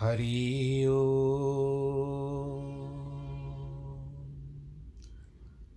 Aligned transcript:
हरि 0.00 0.86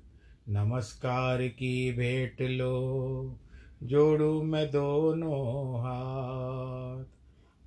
नमस्कार 0.49 1.47
की 1.47 1.91
भेंट 1.91 2.41
लो, 2.41 3.37
जोड़ू 3.83 4.43
मैं 4.43 4.71
दोनों 4.71 5.79
हाथ, 5.79 7.05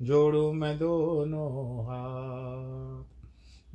जोड़ू 0.02 0.52
मैं 0.52 0.78
दोनों 0.78 1.82
हाथ, 1.84 3.04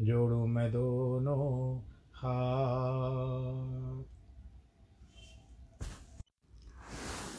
जोड़ू 0.06 0.46
मैं 0.46 0.72
दोनों 0.72 1.80
हाथ। 2.14 4.04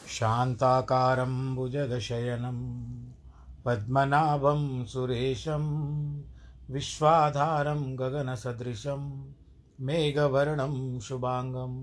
शान्ताकारं 0.07 1.55
भुजगशयनं, 1.55 2.83
पद्मनाभं 3.65 4.85
सुरेशं, 4.85 5.63
विश्वाधारं 6.71 7.99
गगनसदृशं 7.99 9.33
मेघवर्णं 9.81 10.99
शुभाङ्गं 10.99 11.73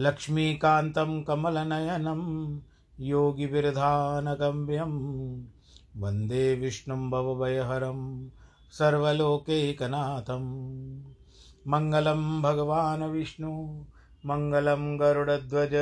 लक्ष्मीकान्तं 0.00 1.22
कमलनयनं 1.22 2.22
योगिविरधानगम्यं 3.00 4.92
वंदे 6.00 6.54
विष्णुं 6.54 7.10
भवभयहरं 7.10 8.28
सर्वलोकैकनाथं 8.72 10.44
मङ्गलं 11.66 12.42
भगवान् 12.42 13.02
विष्णु, 13.02 13.52
मङ्गलं 14.26 15.00
गरुडध्वज, 15.00 15.74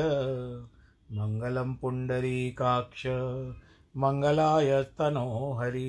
मङ्गलं 1.12 1.74
पुण्डरीकाक्ष, 1.74 3.06
मङ्गलाय 3.96 4.70
हरि 5.58 5.88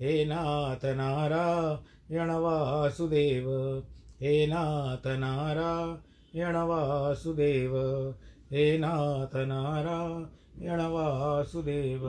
हे 0.00 0.24
नाथ 0.24 0.84
नारायण 0.84 2.30
वासुदेव, 2.30 3.78
हे 4.20 4.46
नाथ 4.46 5.06
नारायण 5.06 6.56
वासुदेव, 6.56 7.76
हे 8.52 8.78
नाथ 8.78 9.36
नारायण 9.36 10.80
वासुदेव। 10.80 12.00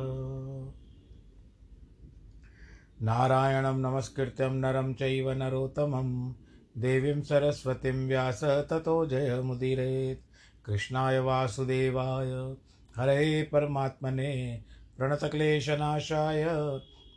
नारायणं 3.01 3.79
नमस्कृत्यं 3.79 4.51
नरं 4.51 4.93
चैव 4.93 5.31
नरोत्तमं, 5.31 6.33
देवीं 6.77 7.21
सरस्वतीं 7.21 8.07
व्यास 8.07 8.43
ततो 8.43 9.05
जयमुदीरयेत् 9.05 10.65
कृष्णाय 10.65 11.19
वासुदेवाय, 11.19 12.55
हरे 12.95 13.43
परमात्मने 13.43 14.61
प्रणतक्लेशनाशाय 14.97 16.43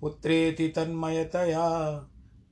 पुत्रेति 0.00 0.68
तन्मयतया 0.68 1.98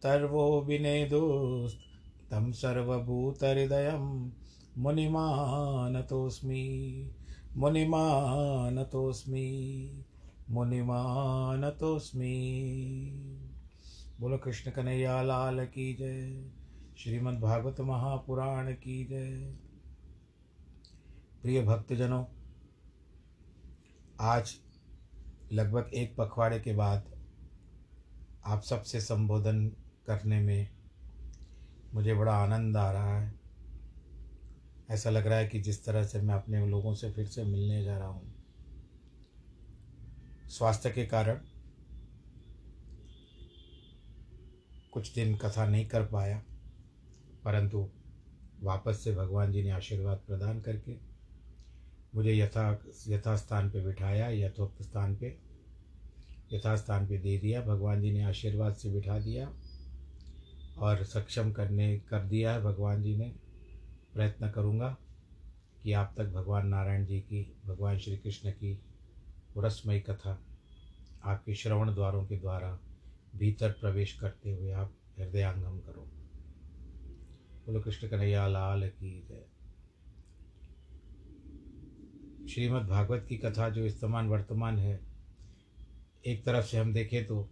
तर्वो 0.02 0.60
विनेदुस्तं 0.60 2.52
सर्वभूतहृदयं 2.52 4.30
मुनिमानतोऽस्मि 4.78 6.64
मुनिमानतोऽस्मि 7.56 9.46
मुनिमानतोऽस्मि। 10.50 12.34
बोलो 14.20 14.38
कृष्ण 14.38 14.70
कन्हैया 14.70 15.22
लाल 15.22 15.64
की 15.66 15.94
जय। 15.94 16.50
श्रीमद् 16.98 17.40
भागवत 17.40 17.80
महापुराण 17.80 18.72
की 18.72 19.04
जय। 19.04 19.54
प्रिय 21.42 21.62
भक्तजनों, 21.62 22.24
आज 24.20 24.54
लगभग 25.52 25.90
एक 25.94 26.16
पखवाड़े 26.16 26.60
के 26.60 26.72
बाद 26.74 27.17
आप 28.48 28.62
सबसे 28.62 29.00
संबोधन 29.00 29.66
करने 30.06 30.40
में 30.40 30.68
मुझे 31.94 32.14
बड़ा 32.14 32.32
आनंद 32.32 32.76
आ 32.76 32.90
रहा 32.92 33.18
है। 33.20 33.32
ऐसा 34.90 35.10
लग 35.10 35.26
रहा 35.26 35.38
है 35.38 35.46
कि 35.46 35.60
जिस 35.60 35.84
तरह 35.84 36.04
से 36.04 36.20
मैं 36.20 36.34
अपने 36.34 36.66
लोगों 36.66 36.94
से 36.94 37.10
फिर 37.12 37.26
से 37.26 37.44
मिलने 37.44 37.82
जा 37.84 37.96
रहा 37.98 38.08
हूँ। 38.08 38.34
स्वास्थ्य 40.48 40.90
के 40.90 41.04
कारण 41.06 41.40
कुछ 44.92 45.14
दिन 45.14 45.36
कथा 45.36 45.66
नहीं 45.66 45.86
कर 45.86 46.06
पाया, 46.06 46.38
परंतु 47.44 47.88
वापस 48.62 49.04
से 49.04 49.14
भगवान 49.14 49.52
जी 49.52 49.62
ने 49.62 49.70
आशीर्वाद 49.70 50.22
प्रदान 50.26 50.60
करके 50.60 50.96
मुझे 52.14 52.32
यथा 52.32 52.70
यथास्थान 53.08 53.70
पे 53.70 53.84
बिठाया, 53.86 54.28
यथोक्त 54.28 54.82
स्थान 54.82 55.16
पे 55.16 55.47
यथास्थान 56.52 57.08
पे 57.08 57.18
दे 57.18 57.38
दिया। 57.38 57.62
भगवान 57.62 58.02
जी 58.02 58.12
ने 58.12 58.22
आशीर्वाद 58.22 58.74
से 58.74 58.90
बिठा 58.90 59.18
दिया 59.18 59.52
और 60.78 61.04
सक्षम 61.04 61.52
करने, 61.52 61.98
कर 61.98 62.24
दिया 62.24 62.52
है 62.52 62.62
भगवान 62.62 63.02
जी 63.02 63.16
ने। 63.16 63.32
प्रयत्न 64.14 64.50
करूँगा 64.50 64.96
कि 65.82 65.92
आप 65.92 66.14
तक 66.16 66.26
भगवान 66.26 66.66
नारायण 66.66 67.06
जी 67.06 67.20
की, 67.20 67.56
भगवान 67.66 67.98
श्री 67.98 68.16
कृष्ण 68.16 68.50
की 68.50 68.74
पुरस्मयी 69.54 70.00
कथा 70.00 70.42
आपके 71.24 71.54
श्रवण 71.54 71.94
द्वारों 71.94 72.26
के 72.26 72.36
द्वारा 72.36 72.78
भीतर 73.36 73.70
प्रवेश 73.70 74.18
करते 74.20 74.50
हुए 74.50 74.70
आप 74.70 74.94
हृदयांगम 75.18 75.78
करो। 75.78 76.10
बोलो, 77.66 77.80
कृष्ण 77.80 78.08
कन्हैया, 78.08 78.46
लाल 78.48 78.88
की 78.88 79.26
जय। 79.28 79.44
श्रीमद् 82.48 82.88
भागवत 82.88 83.26
की 83.28 83.36
कथा 83.36 83.68
जो 83.70 83.84
इस्तेमाल 83.84 84.26
वर्तमान 84.26 84.78
है 84.78 85.07
एक 86.26 86.44
तरफ़ 86.46 86.66
से 86.66 86.78
हम 86.78 86.92
देखें 86.92 87.26
तो 87.26 87.50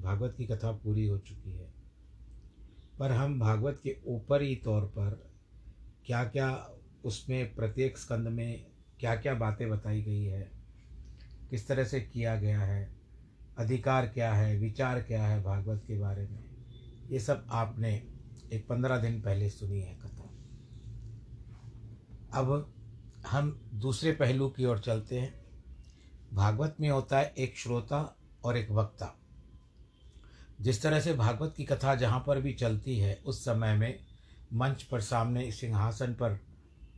भागवत 0.00 0.34
की 0.38 0.46
कथा 0.46 0.72
पूरी 0.72 1.06
हो 1.06 1.18
चुकी 1.18 1.52
है। 1.52 1.72
पर 2.98 3.10
हम 3.10 3.40
भागवत 3.40 3.80
के 3.82 3.96
ऊपरी 4.06 4.56
तौर 4.56 4.82
पर 4.82 5.30
क्या 6.06 6.24
क्या 6.24 6.70
उसमें 7.04 7.54
प्रत्येक 7.54 7.98
स्कंद 7.98 8.28
में 8.28 8.66
क्या 9.00 9.16
क्या 9.16 9.34
बातें 9.34 9.70
बताई 9.70 10.02
गई 10.02 10.24
है? 10.24 10.52
किस 11.50 11.68
तरह 11.68 11.84
से 11.84 12.00
किया 12.00 12.36
गया 12.36 12.60
है? 12.60 12.96
अधिकार 13.58 14.06
क्या 14.06 14.34
है? 14.34 14.58
विचार 14.58 15.02
क्या 15.02 15.26
है 15.26 15.42
भागवत 15.42 15.84
के 15.86 15.98
बारे 15.98 16.22
में? 16.22 16.44
ये 17.10 17.20
सब 17.20 17.46
आपने 17.50 18.08
एक 18.52 18.66
पंद्रह 18.68 18.98
दिन 18.98 19.20
पहले 19.20 19.50
सुनी 19.50 19.80
है 19.80 19.94
कथा। 19.94 20.34
अब 22.34 22.74
हम 23.26 23.70
दूसरे 23.74 24.12
पहलू 24.12 24.48
की 24.48 24.64
ओर 24.64 24.78
चलते 24.78 25.18
हैं। 25.20 25.41
भागवत 26.32 26.76
में 26.80 26.90
होता 26.90 27.18
है 27.18 27.34
एक 27.38 27.56
श्रोता 27.56 28.16
और 28.44 28.56
एक 28.56 28.70
वक्ता। 28.70 29.18
जिस 30.60 30.82
तरह 30.82 31.00
से 31.00 31.14
भागवत 31.14 31.54
की 31.56 31.64
कथा 31.64 31.94
जहाँ 31.94 32.24
पर 32.26 32.40
भी 32.40 32.52
चलती 32.52 32.98
है, 32.98 33.22
उस 33.26 33.44
समय 33.44 33.74
में 33.74 33.98
मंच 34.52 34.82
पर, 34.82 35.00
सामने 35.00 35.52
सिंहासन 35.52 36.14
पर 36.14 36.40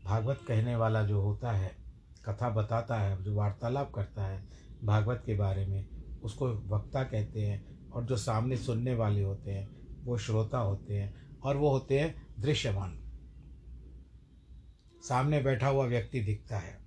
भागवत 0.05 0.41
कहने 0.49 0.77
वाला 0.77 1.03
जो 1.03 1.21
होता 1.21 1.53
है, 1.53 1.77
कथा 2.25 2.51
बताता 2.51 2.97
है, 2.97 3.23
जो 3.23 3.35
वार्तालाप 3.35 3.93
करता 3.95 4.27
है 4.27 4.49
भागवत 4.85 5.23
के 5.27 5.35
बारे 5.35 5.67
में, 5.67 5.87
उसको 6.23 6.49
वक्ता 6.49 7.03
कहते 7.05 7.47
हैं 7.47 7.91
और 7.91 8.05
जो 8.05 8.17
सामने 8.17 8.57
सुनने 8.57 8.95
वाले 8.95 9.23
होते 9.23 9.51
हैं, 9.51 9.77
वो 10.05 10.19
श्रोता 10.19 10.59
होते 10.59 10.95
हैं 10.95 11.41
और 11.41 11.57
वो 11.57 11.71
होते 11.71 12.01
हैं 12.01 12.27
दृश्यमान। 12.39 13.01
सामने 15.09 15.41
बैठा 15.41 15.69
हुआ 15.69 15.87
व्यक्ति 15.87 16.21
दिखता 16.21 16.59
है, 16.59 16.79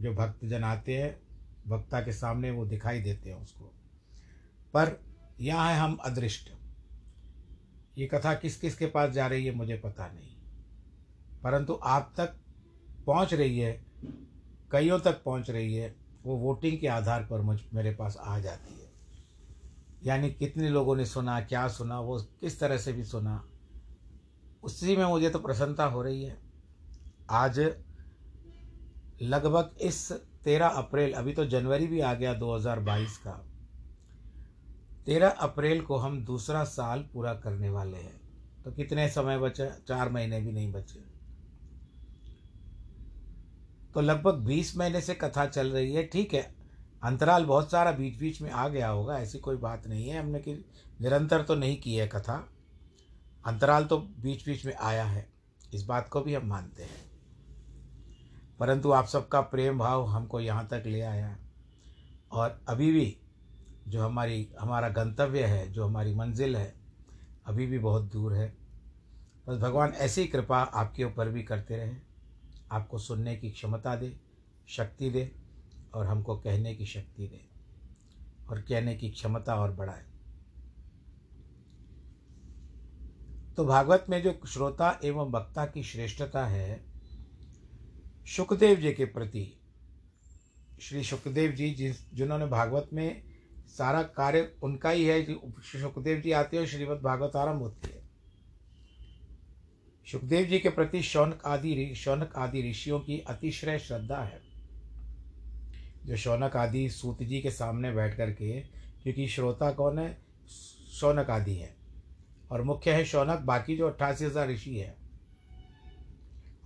जो 0.00 0.14
भक्तजन 0.14 0.64
आते 0.64 0.98
हैं 0.98 1.27
वक्ता 1.68 2.00
के 2.00 2.12
सामने 2.12 2.50
वो 2.50 2.66
दिखाई 2.66 3.00
देते 3.00 3.30
हैं 3.30 3.36
उसको। 3.36 3.64
पर 4.74 5.04
यहाँ 5.40 5.72
है 5.72 5.78
हम 5.78 5.96
अदृष्ट। 5.96 6.50
ये 7.98 8.06
कथा 8.06 8.34
किस 8.34 8.56
किस 8.56 8.78
के 8.78 8.86
पास 8.86 9.10
जा 9.10 9.26
रही 9.26 9.46
है 9.46 9.54
मुझे 9.54 9.76
पता 9.76 10.06
नहीं। 10.06 10.36
परंतु 11.42 11.80
आप 11.82 12.14
तक 12.16 12.36
पहुँच 13.06 13.34
रही 13.34 13.58
है, 13.58 13.84
कईयों 14.72 15.00
तक 15.00 15.22
पहुँच 15.24 15.50
रही 15.50 15.74
है, 15.74 15.96
वो 16.24 16.36
वोटिंग 16.36 16.78
के 16.78 16.86
आधार 16.86 17.24
पर 17.24 17.40
मुझ, 17.40 17.60
मेरे 17.74 17.94
पास 17.94 18.16
आ 18.16 18.38
जाती 18.38 18.80
है। 18.80 18.88
यानी 20.04 20.30
कितने 20.30 20.68
लोगों 20.68 20.96
ने 20.96 21.06
सुना, 21.06 21.40
क्या 21.40 21.68
सुना, 21.68 22.00
वो 22.00 22.18
किस 22.40 22.60
तरह 22.60 22.78
से 22.78 22.92
भी 22.92 23.04
सुना, 23.04 23.48
उसी 24.62 24.96
में 24.96 25.04
मुझे 25.04 25.30
तो 25.30 25.38
प्रसन्नता 25.38 25.84
हो 25.84 26.02
रही 26.02 26.24
है। 26.24 26.38
आज 27.30 27.74
लगभग 29.22 29.76
इस 29.80 30.27
तेरह 30.48 30.66
अप्रैल, 30.66 31.12
अभी 31.12 31.32
तो 31.32 31.44
जनवरी 31.44 31.86
भी 31.86 32.00
आ 32.00 32.14
गया 32.14 32.34
2022 32.34 33.18
का। 33.18 33.46
तेरह 35.06 35.28
अप्रैल 35.28 35.80
को 35.80 35.96
हम 35.96 36.24
दूसरा 36.24 36.64
साल 36.64 37.08
पूरा 37.12 37.34
करने 37.34 37.70
वाले 37.70 37.96
हैं। 37.96 38.20
तो 38.64 38.72
कितने 38.72 39.08
समय 39.08 39.38
बचे? 39.38 39.70
चार 39.88 40.08
महीने 40.08 40.40
भी 40.40 40.52
नहीं 40.52 40.72
बचे। 40.72 41.00
तो 43.94 44.00
लगभग 44.00 44.34
बीस 44.34 44.76
महीने 44.76 45.00
से 45.00 45.14
कथा 45.14 45.46
चल 45.46 45.70
रही 45.70 45.94
है। 45.94 46.04
ठीक 46.04 46.34
है, 46.34 46.54
अंतराल 47.02 47.44
बहुत 47.44 47.70
सारा 47.70 47.92
बीच 47.92 48.18
बीच 48.18 48.42
में 48.42 48.50
आ 48.50 48.68
गया 48.68 48.88
होगा, 48.88 49.18
ऐसी 49.18 49.38
कोई 49.38 49.56
बात 49.56 49.86
नहीं 49.86 50.08
है। 50.08 50.20
हमने 50.20 50.40
कि, 50.40 50.54
निरंतर 51.00 51.42
तो 51.42 51.54
नहीं 51.54 51.80
की 51.80 51.94
है 51.94 52.08
कथा। 52.08 52.48
अंतराल 53.46 53.84
तो 53.84 53.98
बीच 53.98 54.46
बीच 54.46 54.66
में 54.66 54.74
आया 54.74 55.04
है। 55.04 55.32
इस 55.74 55.84
बात 55.84 56.08
को 56.08 56.20
भी 56.20 56.34
हम 56.34 56.46
मानते 56.46 56.82
हैं। 56.82 57.07
परंतु 58.58 58.90
आप 58.90 59.06
सबका 59.06 59.40
प्रेम 59.40 59.78
भाव 59.78 60.06
हमको 60.06 60.40
यहाँ 60.40 60.68
तक 60.68 60.82
ले 60.86 61.00
आया 61.00 61.38
और 62.32 62.60
अभी 62.68 62.92
भी 62.92 63.16
जो 63.88 64.02
हमारी, 64.02 64.52
हमारा 64.60 64.88
गंतव्य 64.88 65.44
है, 65.44 65.72
जो 65.72 65.84
हमारी 65.84 66.14
मंजिल 66.14 66.56
है, 66.56 66.74
अभी 67.46 67.66
भी 67.66 67.78
बहुत 67.78 68.12
दूर 68.12 68.34
है। 68.34 68.56
बस 69.48 69.58
भगवान 69.58 69.92
ऐसी 69.92 70.26
कृपा 70.26 70.58
आपके 70.58 71.04
ऊपर 71.04 71.28
भी 71.28 71.42
करते 71.42 71.76
रहे। 71.76 71.94
आपको 72.72 72.98
सुनने 72.98 73.36
की 73.36 73.50
क्षमता 73.50 73.96
दे, 73.96 74.20
शक्ति 74.68 75.10
दे 75.10 75.32
और 75.94 76.06
हमको 76.06 76.36
कहने 76.36 76.74
की 76.74 76.86
शक्ति 76.86 77.26
दे 77.26 77.48
और 78.50 78.60
कहने 78.60 78.94
की 78.94 79.10
क्षमता 79.10 79.54
और 79.54 79.72
बढ़ाए। 79.72 80.04
तो 83.56 83.64
भागवत 83.64 84.06
में 84.08 84.22
जो 84.22 84.40
श्रोता 84.46 85.00
एवं 85.04 85.30
वक्ता 85.30 85.66
की 85.66 85.82
श्रेष्ठता 85.82 86.46
है 86.46 86.87
सुखदेव 88.28 88.76
जी 88.76 88.92
के 88.92 89.04
प्रति। 89.04 89.42
श्री 90.82 91.02
सुखदेव 91.04 91.52
जी 91.52 91.70
जिस 91.70 92.00
जिन्होंने 92.14 92.46
भागवत 92.46 92.88
में 92.92 93.22
सारा 93.68 94.02
कार्य 94.02 94.52
उनका 94.62 94.90
ही 94.90 95.04
है 95.04 95.22
श्री 95.24 95.80
सुखदेव 95.80 96.20
जी 96.20 96.32
आते 96.32 96.56
हैं 96.56 96.66
श्रीमद् 96.66 97.02
भागवत 97.02 97.36
आरंभ 97.36 97.62
होती 97.62 97.90
है। 97.90 98.02
सुखदेव 100.06 100.46
जी 100.46 100.58
के 100.58 100.68
प्रति 100.68 101.02
शौनक 101.02 101.42
आदि 101.46 101.94
शौनक 101.96 102.36
आदि 102.36 102.68
ऋषियों 102.70 103.00
की 103.00 103.18
अतिश्रय 103.28 103.78
श्रद्धा 103.78 104.22
है। 104.22 104.40
जो 106.06 106.16
शौनक 106.16 106.56
आदि 106.56 106.88
सूत 106.90 107.22
जी 107.22 107.40
के 107.40 107.50
सामने 107.50 107.92
बैठ 107.92 108.16
कर 108.16 108.30
के 108.32 108.60
क्योंकि 109.02 109.28
श्रोता 109.28 109.72
कौन 109.72 109.98
है? 109.98 110.16
शौनक 110.92 111.30
आदि 111.30 111.54
है। 111.54 111.76
और 112.50 112.62
मुख्य 112.62 112.92
है 112.92 113.04
शौनक, 113.04 113.40
बाकी 113.40 113.76
जो 113.76 113.88
अट्ठासी 113.88 114.24
हज़ार 114.24 114.48
ऋषि 114.48 114.76
है। 114.76 114.96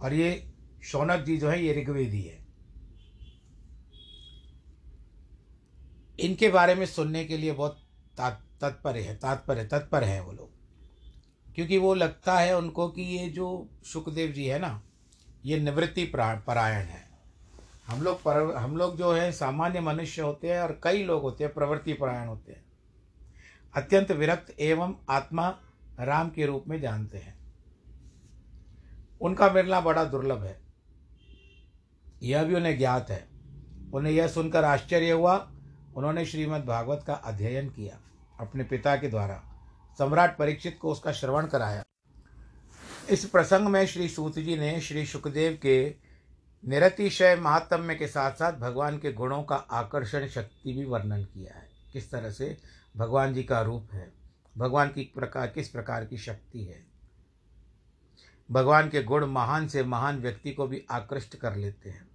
और 0.03 0.15
ये 0.15 0.52
शौनक 0.83 1.21
जी 1.21 1.37
जो 1.39 1.49
है, 1.49 1.65
ये 1.65 1.83
ऋग्वेदी 1.83 2.23
है। 2.23 2.43
इनके 6.21 6.49
बारे 6.49 6.75
में 6.75 6.87
सुनने 6.87 7.25
के 7.25 7.37
लिए 7.37 7.53
बहुत 7.53 7.83
तत्पर 8.21 8.97
है 8.97 9.17
तत्पर 9.17 10.05
है 10.05 10.21
वो 10.23 10.33
लोग। 10.33 10.53
क्योंकि 11.55 11.79
वो 11.79 11.95
लगता 11.95 12.39
है 12.39 12.57
उनको 12.57 12.89
कि 12.89 13.03
ये 13.03 13.29
जो 13.29 13.69
सुखदेव 13.85 14.31
जी 14.31 14.47
है 14.47 14.59
ना, 14.59 14.83
ये 15.45 15.61
निवृत्ति 15.61 16.05
परायण 16.17 16.87
है। 16.87 17.11
हम 17.87 18.03
लोग 18.03 18.23
पर, 18.23 18.57
हम 18.57 18.77
लोग 18.77 18.97
जो 18.97 19.13
है, 19.13 19.33
सामान्य 19.33 19.81
मनुष्य 19.81 20.23
होते 20.23 20.51
हैं 20.51 20.61
और 20.61 20.81
कई 20.85 21.05
लोग 21.05 21.23
होते 21.23 21.45
हैं, 21.45 21.55
प्रवृत्ति 21.55 21.93
परायण 21.93 22.29
होते 22.29 22.53
हैं। 22.53 22.65
अत्यंत 23.77 24.13
विरक्त 24.13 24.61
एवं 24.61 24.95
आत्मा 25.11 25.59
राम 26.01 26.31
के 26.31 26.47
रूप 26.47 26.65
में 26.69 26.81
जानते 26.81 27.19
हैं। 27.19 27.39
उनका 29.21 29.51
मिलना 29.51 29.81
बड़ा 29.81 30.05
दुर्लभ 30.05 30.43
है। 30.43 30.62
यह 32.23 32.45
भी 32.45 32.55
उन्हें 32.55 32.79
ज्ञात 32.79 33.11
है। 33.11 33.29
उन्हें 33.95 34.13
यह 34.13 34.29
सुनकर 34.29 34.65
आश्चर्य 34.65 35.11
हुआ। 35.11 35.53
उन्होंने 35.97 36.27
श्रीमद् 36.27 36.67
भागवत 36.67 37.05
का 37.07 37.15
अध्ययन 37.15 37.69
किया, 37.69 38.01
अपने 38.41 38.65
पिता 38.65 38.97
के 38.97 39.09
द्वारा। 39.09 39.43
सम्राट 39.99 40.39
परीक्षित 40.39 40.79
को 40.83 40.93
उसका 40.93 41.13
श्रवण 41.13 41.47
कराया। 41.47 41.85
इस 43.11 43.25
प्रसंग 43.25 43.69
में 43.69 43.87
श्री 43.87 44.09
सूत 44.09 44.39
जी 44.39 44.59
ने 44.59 44.81
श्री 44.81 45.07
सुखदेव 45.07 45.59
के 45.63 45.95
निरतिशय 46.69 47.37
महात्म्य 47.37 47.95
के 47.95 48.09
साथ 48.09 48.33
साथ 48.33 48.53
भगवान 48.53 48.99
के 48.99 49.13
गुणों 49.13 49.43
का 49.43 49.55
आकर्षण 49.55 50.29
शक्ति 50.29 50.73
भी 50.73 50.85
वर्णन 50.85 51.25
किया 51.25 51.59
है। 51.59 51.69
किस 51.93 52.11
तरह 52.11 52.31
से? 52.31 52.59
भगवान 52.97 53.35
जी 53.35 53.43
का 53.43 53.61
रूप 53.61 53.89
है। 53.93 54.13
भगवान 54.59 54.89
की 54.89 55.13
प्रकार, 55.15 55.47
किस 55.47 55.69
प्रकार 55.69 56.05
की 56.05 56.19
शक्ति 56.19 56.65
है? 56.65 56.87
भगवान 58.51 58.89
के 58.89 59.03
गुण 59.03 59.27
महान 59.27 59.69
से 59.69 59.85
महान 59.85 60.19
व्यक्ति 60.19 60.51
को 60.51 60.67
भी 60.67 60.87
आकृष्ट 60.91 61.37
कर 61.37 61.57
लेते 61.57 61.91
हैं। 61.91 62.12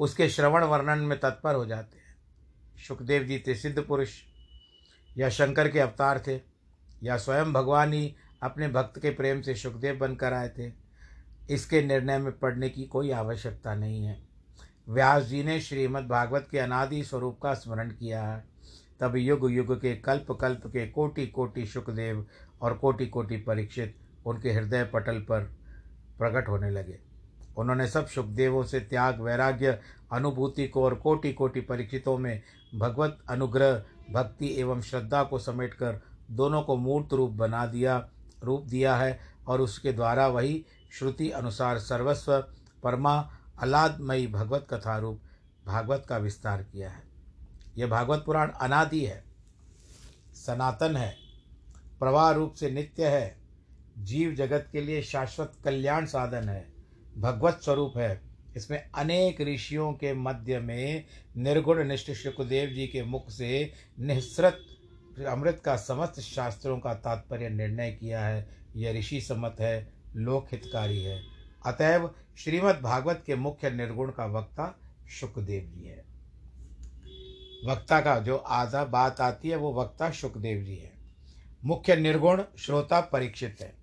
उसके 0.00 0.28
श्रवण 0.28 0.64
वर्णन 0.64 0.98
में 0.98 1.20
तत्पर 1.20 1.54
हो 1.54 1.66
जाते 1.66 1.98
हैं। 1.98 2.16
सुखदेव 2.88 3.22
जी 3.22 3.38
थे 3.46 3.54
सिद्ध 3.54 3.82
पुरुष, 3.82 4.10
या 5.18 5.28
शंकर 5.28 5.68
के 5.68 5.80
अवतार 5.80 6.22
थे, 6.26 6.40
या 7.02 7.16
स्वयं 7.16 7.52
भगवान 7.52 7.92
ही 7.92 8.14
अपने 8.42 8.68
भक्त 8.68 8.98
के 8.98 9.10
प्रेम 9.10 9.40
से 9.40 9.54
सुखदेव 9.54 9.98
बनकर 9.98 10.32
आए 10.32 10.48
थे, 10.48 10.72
इसके 11.50 11.82
निर्णय 11.82 12.18
में 12.18 12.38
पढ़ने 12.38 12.68
की 12.68 12.84
कोई 12.84 13.10
आवश्यकता 13.10 13.74
नहीं 13.74 14.04
है। 14.04 14.22
व्यास 14.88 15.22
जी 15.22 15.42
ने 15.44 15.60
श्रीमद् 15.60 16.08
भागवत 16.08 16.48
के 16.50 16.58
अनादि 16.58 17.02
स्वरूप 17.04 17.38
का 17.42 17.54
स्मरण 17.54 17.90
किया 17.90 18.22
है। 18.24 18.44
तब 19.00 19.16
युग 19.16 19.50
युग 19.50 19.80
के, 19.80 19.94
कल्प 19.96 20.32
कल्प 20.32 20.62
के 20.66 20.86
कोटि 20.86 21.26
कोटि 21.26 21.66
सुखदेव 21.66 22.26
और 22.62 22.74
कोटि 22.74 23.06
कोटि 23.06 23.36
परीक्षित 23.36 23.96
उनके 24.26 24.52
हृदय 24.52 24.84
पटल 24.84 25.20
पर 25.20 25.44
प्रकट 26.18 26.48
होने 26.48 26.70
लगे। 26.70 27.09
उन्होंने 27.60 27.86
सब 27.86 28.06
सुखदेवों 28.06 28.62
से 28.64 28.80
त्याग, 28.80 29.20
वैराग्य, 29.20 29.78
अनुभूति 30.12 30.68
को 30.68 30.84
और 30.84 30.94
कोटि 30.94 31.32
कोटि 31.32 31.60
परीक्षितों 31.60 32.18
में 32.18 32.42
भगवत 32.74 33.18
अनुग्रह, 33.28 33.82
भक्ति 34.12 34.54
एवं 34.58 34.80
श्रद्धा 34.80 35.22
को 35.22 35.38
समेटकर 35.38 36.00
दोनों 36.30 36.62
को 36.62 36.76
मूर्त 36.76 37.12
रूप 37.12 37.30
बना 37.30 37.66
दिया, 37.66 38.08
रूप 38.44 38.64
दिया 38.64 38.96
है 38.96 39.20
और 39.46 39.60
उसके 39.60 39.92
द्वारा 39.92 40.26
वही 40.28 40.64
श्रुति 40.98 41.30
अनुसार 41.30 41.78
सर्वस्व 41.78 42.38
परमा 42.82 43.30
अलादमयी 43.58 44.26
भगवत 44.26 44.66
कथा 44.70 44.98
रूप 44.98 45.20
भागवत 45.66 46.06
का 46.08 46.16
विस्तार 46.16 46.62
किया 46.62 46.90
है। 46.90 47.02
यह 47.78 47.86
भागवत 47.86 48.22
पुराण 48.26 48.50
अनादि 48.50 49.04
है, 49.04 49.22
सनातन 50.34 50.96
है, 50.96 51.14
प्रवाह 52.00 52.30
रूप 52.30 52.54
से 52.54 52.70
नित्य 52.70 53.08
है, 53.08 53.36
जीव 53.98 54.34
जगत 54.34 54.68
के 54.72 54.80
लिए 54.80 55.02
शाश्वत 55.02 55.52
कल्याण 55.64 56.06
साधन 56.06 56.48
है। 56.48 56.69
भगवत 57.20 57.60
स्वरूप 57.64 57.98
है। 57.98 58.20
इसमें 58.56 58.90
अनेक 58.94 59.40
ऋषियों 59.40 59.92
के 59.92 60.14
मध्य 60.14 60.58
में 60.58 61.04
निर्गुण 61.36 61.84
निष्ठ 61.84 62.10
सुखदेव 62.10 62.70
जी 62.70 62.86
के 62.86 63.02
मुख 63.02 63.30
से 63.30 63.72
निःसृत 64.00 64.66
अमृत 65.28 65.62
का 65.64 65.76
समस्त 65.76 66.20
शास्त्रों 66.20 66.78
का 66.78 66.94
तात्पर्य 66.94 67.48
निर्णय 67.48 67.90
किया 67.92 68.26
है। 68.26 68.48
यह 68.76 68.98
ऋषि 68.98 69.20
सम्मत 69.20 69.56
है, 69.60 69.92
लोक 70.16 70.48
हितकारी 70.52 71.02
है। 71.02 71.22
अतएव 71.66 72.14
श्रीमद् 72.36 72.80
भागवत 72.80 73.22
के 73.26 73.36
मुख्य 73.36 73.70
निर्गुण 73.70 74.10
का 74.10 74.26
वक्ता 74.26 74.78
सुखदेव 75.20 75.72
जी 75.74 75.84
है। 75.84 76.04
वक्ता 77.64 78.00
का 78.00 78.18
जो 78.18 78.36
आधा 78.36 78.84
बात 78.84 79.20
आती 79.20 79.48
है, 79.48 79.56
वो 79.56 79.82
वक्ता 79.82 80.10
सुखदेव 80.10 80.64
जी 80.64 80.76
है। 80.76 80.92
मुख्य 81.64 81.96
निर्गुण 81.96 82.42
श्रोता 82.58 83.00
परीक्षित 83.00 83.56
है। 83.60 83.74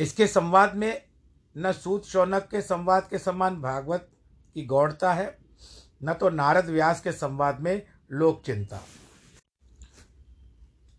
इसके 0.00 0.26
संवाद 0.26 0.76
में 0.76 1.09
न 1.56 1.72
सूत 1.72 2.04
शौनक 2.04 2.48
के 2.50 2.60
संवाद 2.60 3.08
के 3.10 3.18
समान 3.18 3.60
भागवत 3.60 4.08
की 4.54 4.64
गौड़ता 4.66 5.12
है, 5.12 5.38
न 6.02 6.14
तो 6.14 6.30
नारद 6.30 6.64
व्यास 6.64 7.00
के 7.00 7.12
संवाद 7.12 7.60
में 7.60 7.82
लोक 8.12 8.42
चिंता। 8.44 8.80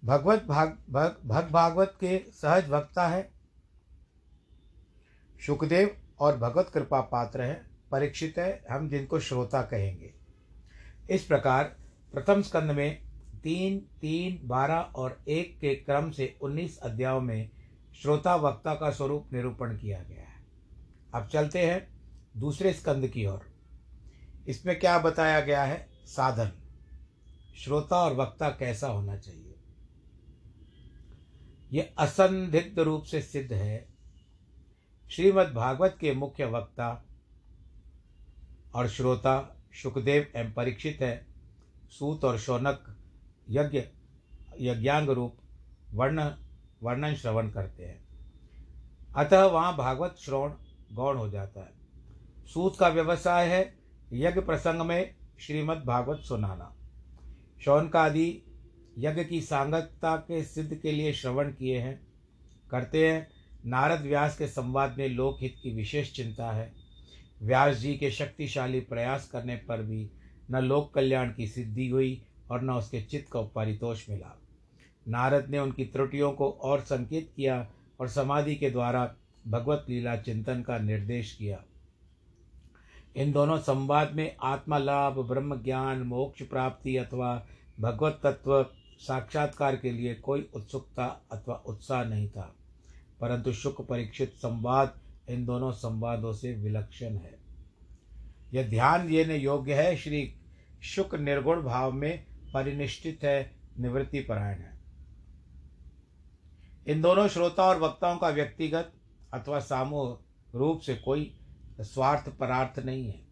भगवत 0.05 0.43
भाग, 0.43 0.77
भग 0.89 1.17
भग 1.25 1.50
भागवत 1.51 1.93
के 2.00 2.17
सहज 2.31 2.70
वक्ता 2.70 3.08
है। 3.08 3.31
सुखदेव 5.46 5.96
और 6.20 6.38
भगवत 6.38 6.72
कृपा 6.74 7.01
पात्र 7.01 7.41
है, 7.41 7.65
परीक्षित 7.91 8.38
है, 8.38 8.65
हम 8.72 8.89
जिनको 8.89 9.20
श्रोता 9.20 9.62
कहेंगे। 9.62 10.13
इस 11.10 11.24
प्रकार 11.24 11.63
प्रथम 12.13 12.41
स्कंद 12.41 12.72
में 12.72 13.01
तीन 13.43 13.79
तीन, 13.79 14.48
बारह 14.48 14.75
और 14.75 15.24
एक 15.27 15.58
के 15.60 15.75
क्रम 15.75 16.12
से 16.12 16.38
उन्नीस 16.41 16.79
अध्यायों 16.79 17.22
में 17.22 17.50
श्रोता 18.01 18.36
वक्ता 18.36 18.74
का 18.75 18.89
स्वरूप 18.91 19.34
निरूपण 19.34 19.77
किया 19.77 20.03
गया 20.03 20.22
है। 20.22 20.30
अब 21.13 21.27
चलते 21.27 21.65
हैं 21.65 22.01
दूसरे 22.37 22.73
स्कंद 22.73 23.07
की 23.07 23.25
ओर। 23.25 23.51
इसमें 24.47 24.79
क्या 24.79 24.99
बताया 24.99 25.39
गया 25.39 25.63
है? 25.63 25.89
साधन। 26.05 26.51
श्रोता 27.57 27.95
और 27.95 28.13
वक्ता 28.13 28.49
कैसा 28.49 28.87
होना 28.87 29.17
चाहिए? 29.17 29.55
यह 31.71 31.93
असंदिग्ध 31.97 32.79
रूप 32.79 33.03
से 33.03 33.21
सिद्ध 33.21 33.53
है। 33.53 33.89
श्रीमद् 35.11 35.53
भागवत 35.53 35.97
के 36.01 36.13
मुख्य 36.13 36.45
वक्ता 36.45 37.05
और 38.75 38.87
श्रोता 38.89 39.57
सुखदेव 39.83 40.31
एवं 40.35 40.53
परीक्षित 40.53 40.97
है। 41.01 41.25
सूत 41.89 42.23
और 42.23 42.39
शौनक 42.39 42.97
यज्ञ, 43.49 43.81
यज्ञांग 44.59 45.09
रूप 45.09 45.37
वर्ण, 45.91 46.35
वर्णन 46.83 47.15
श्रवण 47.15 47.51
करते 47.51 47.85
हैं। 47.85 48.05
अतः 49.15 49.43
वहाँ 49.45 49.77
भागवत 49.77 50.15
श्रवण 50.19 50.53
गौण 50.91 51.17
हो 51.17 51.29
जाता 51.29 51.62
है। 51.62 51.71
सूत 52.53 52.77
का 52.79 52.88
व्यवसाय 52.88 53.48
है 53.48 53.74
यज्ञ 54.13 54.41
प्रसंग 54.41 54.81
में 54.81 55.15
श्रीमद् 55.39 55.86
भागवत 55.86 56.19
सुनाना। 56.19 56.75
शौन 57.62 57.89
का 57.89 58.01
आदि 58.01 58.43
यज्ञ 58.98 59.24
की 59.24 59.41
सांगतता 59.41 60.15
के 60.15 60.43
सिद्ध 60.43 60.75
के 60.75 60.91
लिए 60.91 61.13
श्रवण 61.13 61.51
किए 61.51 61.79
हैं, 61.79 62.07
करते 62.71 63.10
हैं। 63.10 63.27
नारद 63.65 64.01
व्यास 64.01 64.38
के 64.38 64.48
संवाद 64.48 64.95
में 64.98 65.10
लोकहित 65.10 65.55
की 65.63 65.74
विशेष 65.74 66.12
चिंता 66.13 66.51
है। 66.51 66.74
व्यास 67.41 67.75
जी 67.77 67.95
के 67.98 68.12
शक्तिशाली 68.12 68.79
प्रयास 68.79 69.29
करने 69.29 69.55
पर 69.55 69.81
भी 69.81 70.10
न 70.51 70.60
लोक 70.60 70.93
कल्याण 70.93 71.33
की 71.33 71.48
सिद्धि 71.48 71.89
हुई 71.89 72.21
और 72.51 72.62
न 72.62 72.69
उसके 72.69 73.01
चित्त 73.01 73.31
को 73.31 73.43
परितोष 73.43 74.10
मिला। 74.10 74.38
नारद 75.07 75.50
ने 75.50 75.60
उनकी 75.60 75.86
त्रुटियों 75.86 76.31
को 76.31 76.50
और 76.50 76.79
संकेत 76.79 77.33
किया 77.36 77.67
और 78.00 78.07
समाधि 78.07 78.55
के 78.55 78.69
द्वारा 78.69 79.15
भगवत 79.48 79.86
लीला 79.89 80.15
चिंतन 80.17 80.62
का 80.62 80.77
निर्देश 80.77 81.31
किया। 81.33 81.63
इन 83.15 83.31
दोनों 83.31 83.57
संवाद 83.60 84.13
में 84.13 84.36
आत्मा 84.43 84.77
लाभ 84.77 85.19
ब्रह्म 85.19 85.62
ज्ञान, 85.63 86.01
मोक्ष 86.01 86.41
प्राप्ति 86.41 86.95
अथवा 86.98 87.48
भगवत 87.79 88.19
तत्व 88.24 88.65
साक्षात्कार 89.00 89.75
के 89.75 89.91
लिए 89.91 90.13
कोई 90.15 90.48
उत्सुकता 90.55 91.05
अथवा 91.31 91.55
उत्साह 91.55 92.03
नहीं 92.03 92.29
था, 92.29 92.53
परंतु 93.21 93.53
शुक 93.53 93.81
परीक्षित 93.81 94.33
संवाद 94.33 95.00
इन 95.29 95.45
दोनों 95.45 95.71
संवादों 95.71 96.33
से 96.33 96.53
विलक्षण 96.53 97.15
है। 97.15 97.39
यह 98.53 98.69
ध्यान 98.69 99.07
देने 99.07 99.38
योग्य 99.38 99.74
है, 99.74 99.95
श्री 99.95 100.33
शुक 100.83 101.15
निर्गुण 101.15 101.62
भाव 101.62 101.91
में 101.91 102.25
परिनिष्ठित 102.53 103.24
है, 103.24 103.51
निवृत्ति 103.79 104.19
परायण 104.19 104.60
है। 104.60 104.79
इन 106.88 107.01
दोनों 107.01 107.27
श्रोता 107.27 107.63
और 107.63 107.79
वक्ताओं 107.79 108.17
का 108.17 108.29
व्यक्तिगत 108.29 108.91
अथवा 109.33 109.59
सामूह 109.59 110.17
रूप 110.57 110.79
से 110.79 110.95
कोई 110.95 111.38
स्वार्थ 111.81 112.29
परार्थ 112.29 112.79
नहीं 112.79 113.07
है। 113.07 113.27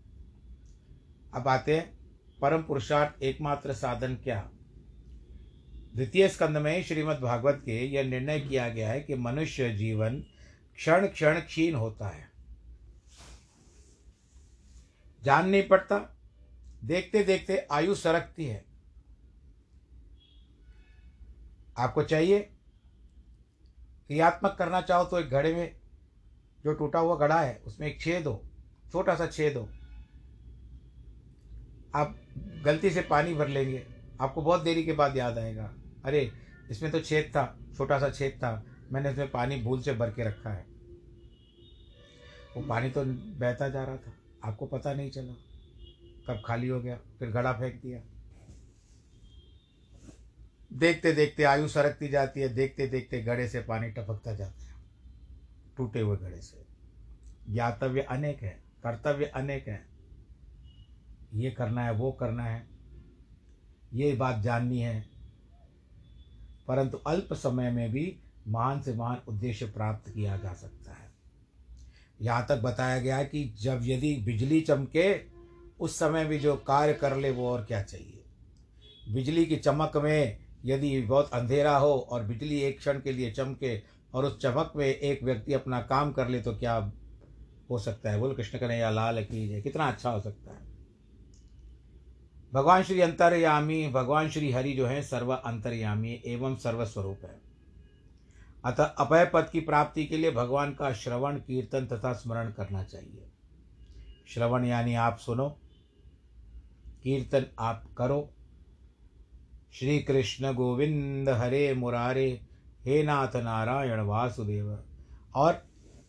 अब 1.34 1.48
आते 1.48 1.78
हैं, 1.78 2.00
परम 2.42 2.64
पुरुषार्थ 2.64 3.24
एकमात्र 3.24 3.74
साधन 3.74 4.16
क्या? 4.16 4.50
द्वितीय 5.96 6.28
स्कंद 6.30 6.58
में 6.58 6.84
श्रीमद् 6.84 7.22
भागवत 7.22 7.62
के 7.66 7.86
यह 7.86 8.04
निर्णय 8.04 8.40
किया 8.40 8.70
गया 8.70 8.90
है 8.90 9.02
कि 9.02 9.16
मनुष्य 9.16 9.74
जीवन 9.74 10.20
क्षण 10.76 11.08
क्षण 11.08 11.40
क्षीण 11.40 11.76
होता 11.76 12.08
है। 12.08 12.32
जान 15.24 15.50
नहीं 15.50 15.68
पड़ता, 15.68 16.00
देखते 16.84 17.24
देखते 17.24 17.68
आयु 17.72 17.96
सरकती 17.96 18.46
है। 18.46 18.66
आपको 21.78 22.04
चाहिए 22.04 22.40
क्रियात्मक 24.08 24.56
करना 24.60 24.82
चाहो 24.82 25.06
तो 25.06 25.20
एक 25.20 25.30
घड़े 25.30 25.56
में 25.56 25.79
जो 26.64 26.74
टूटा 26.74 27.00
हुआ 27.00 27.16
घड़ा 27.18 27.40
है, 27.42 27.56
उसमें 27.68 27.88
एक 27.88 28.00
छेद 28.02 28.28
हो, 28.28 28.42
छोटा 28.92 29.16
सा 29.16 29.28
छेद 29.28 29.58
हो, 29.58 29.68
आप 31.96 32.16
गलती 32.66 32.90
से 32.90 33.02
पानी 33.02 33.34
भर 33.34 33.48
लेंगे। 33.48 33.86
आपको 34.22 34.42
बहुत 34.42 34.64
देरी 34.64 34.84
के 34.84 34.94
बाद 34.94 35.18
याद 35.18 35.38
आएगा। 35.38 35.74
अरे, 36.06 36.32
इसमें 36.72 36.92
तो 36.92 37.00
छेद 37.00 37.26
था, 37.26 37.46
छोटा 37.78 38.00
सा 38.00 38.10
छेद 38.10 38.32
था, 38.32 38.52
मैंने 38.92 39.12
इसमें 39.12 39.32
पानी 39.32 39.62
भूल 39.62 39.82
से 39.82 39.94
भर 39.94 40.10
के 40.10 40.24
रखा 40.24 40.50
है। 40.50 40.66
वो 42.58 42.62
पानी 42.62 42.90
तो 42.90 43.04
बहता 43.06 43.70
जा 43.70 43.84
रहा 43.84 43.98
था, 43.98 44.14
आपको 44.44 44.66
पता 44.66 44.94
नहीं 44.94 45.12
चला। 45.12 45.34
कब 46.28 46.42
खाली 46.46 46.68
हो 46.68 46.80
गया, 46.82 46.96
फिर 47.20 47.30
घड़ा 47.30 47.54
फेंक 47.54 47.82
दिया। 47.82 48.02
देखते 50.72 51.12
देखते 51.12 51.44
आयु 51.44 51.68
सरकती 51.68 52.08
जाती 52.08 52.42
है 52.42 52.48
देखते 52.50 52.88
देखते 52.88 53.22
घड़े 53.24 53.48
से 53.48 53.62
पानी 53.62 53.90
टपकता 53.92 54.34
जाता 54.34 54.64
है। 54.64 54.69
टूटे 55.80 56.00
हुए 56.00 56.18
घड़े 56.18 56.42
से। 56.42 56.66
ज्ञातव्य 57.54 58.02
अनेक 58.02 58.44
है, 58.44 58.64
कर्तव्य 58.86 59.26
अनेक 59.26 59.68
है। 59.68 59.86
ये 61.34 61.52
करना 61.52 61.86
है, 61.86 61.94
वो 61.94 62.12
करना 62.12 62.44
है, 62.44 62.68
ये 63.94 64.14
बात 64.14 64.40
जाननी 64.40 64.80
है। 64.80 65.10
परंतु 66.68 66.98
अल्प 66.98 67.34
समय 67.34 67.72
में 67.72 67.92
भी 67.92 68.20
महान 68.48 68.82
से 68.82 68.94
महान 68.94 69.18
उद्देश्य 69.28 69.66
प्राप्त 69.66 70.10
किया 70.10 70.38
जा 70.38 70.54
सकता 70.54 70.92
है। 70.92 71.12
यहाँ 72.22 72.46
तक 72.50 72.58
बताया 72.58 73.00
गया 73.00 73.24
कि 73.24 73.56
जब 73.62 73.80
यदि 73.84 74.16
बिजली 74.16 74.62
चमके, 74.62 75.22
उस 75.80 76.00
समय 76.00 76.26
भी 76.26 76.40
जो 76.40 76.56
कार्य 76.56 76.94
कर 76.94 77.18
ले, 77.18 77.32
वो 77.32 77.50
और 77.50 77.66
क्या 77.66 77.84
चाहिए? 77.84 78.24
बिजली 79.14 79.46
की 79.46 79.56
चमक 79.56 79.98
में 79.98 80.40
यदि 80.66 81.02
बहुत 81.02 81.30
अंधेरा 81.34 81.78
हो 81.78 82.08
और 82.10 82.24
बिजली 82.24 82.62
एक 82.62 82.78
क्षण 82.78 83.00
के 83.00 83.12
लिए 83.12 83.32
चमके 83.32 83.99
और 84.14 84.26
उस 84.26 84.40
चमक 84.40 84.74
में 84.76 84.86
एक 84.86 85.24
व्यक्ति 85.24 85.54
अपना 85.54 85.82
काम 85.82 86.12
कर 86.12 86.28
ले 86.28 86.42
तो 86.42 86.56
क्या 86.56 86.92
हो 87.70 87.80
सकता 87.80 88.12
है? 88.12 88.20
बोल, 88.20 88.36
कृष्ण 88.36 88.60
करें 88.60 88.80
या 88.80 88.90
लाल 88.90 89.24
कीजिए। 89.24 89.62
कितना 89.62 89.88
अच्छा 89.88 90.12
हो 90.12 90.20
सकता 90.20 90.52
है। 90.52 90.70
भगवान 92.54 92.84
श्री 92.84 93.02
अंतर्यामी, 93.02 93.88
भगवान 93.88 94.30
श्री 94.30 94.52
हरि 94.52 94.74
जो 94.74 94.88
है, 94.88 95.02
सर्व 95.02 95.36
अंतर्यामी 95.36 96.22
एवं 96.26 96.56
सर्वस्वरूप 96.56 97.20
है। 97.24 97.42
अतः 98.66 98.84
अभय 98.84 99.26
पद 99.34 99.50
की 99.50 99.60
प्राप्ति 99.60 100.06
के 100.06 100.18
लिए 100.18 100.32
भगवान 100.32 100.74
का 100.74 100.94
श्रवण, 100.94 101.38
कीर्तन 101.38 101.86
तथा 101.86 102.14
स्मरण 102.14 102.52
करना 102.52 102.84
चाहिए। 102.84 103.30
श्रवण 104.28 104.66
यानी 104.66 104.96
आप 104.96 105.18
सुनो, 105.18 105.60
कीर्तन 107.04 107.46
आप 107.60 107.84
करो। 107.98 108.34
श्री 109.74 110.00
कृष्ण 110.00 110.54
गोविंद 110.54 111.30
हरे 111.30 111.74
मुरारे। 111.74 112.49
हे 112.90 113.02
नाथ 113.04 113.36
नारायण 113.36 114.00
वासुदेव। 114.00 114.84
और 115.36 115.64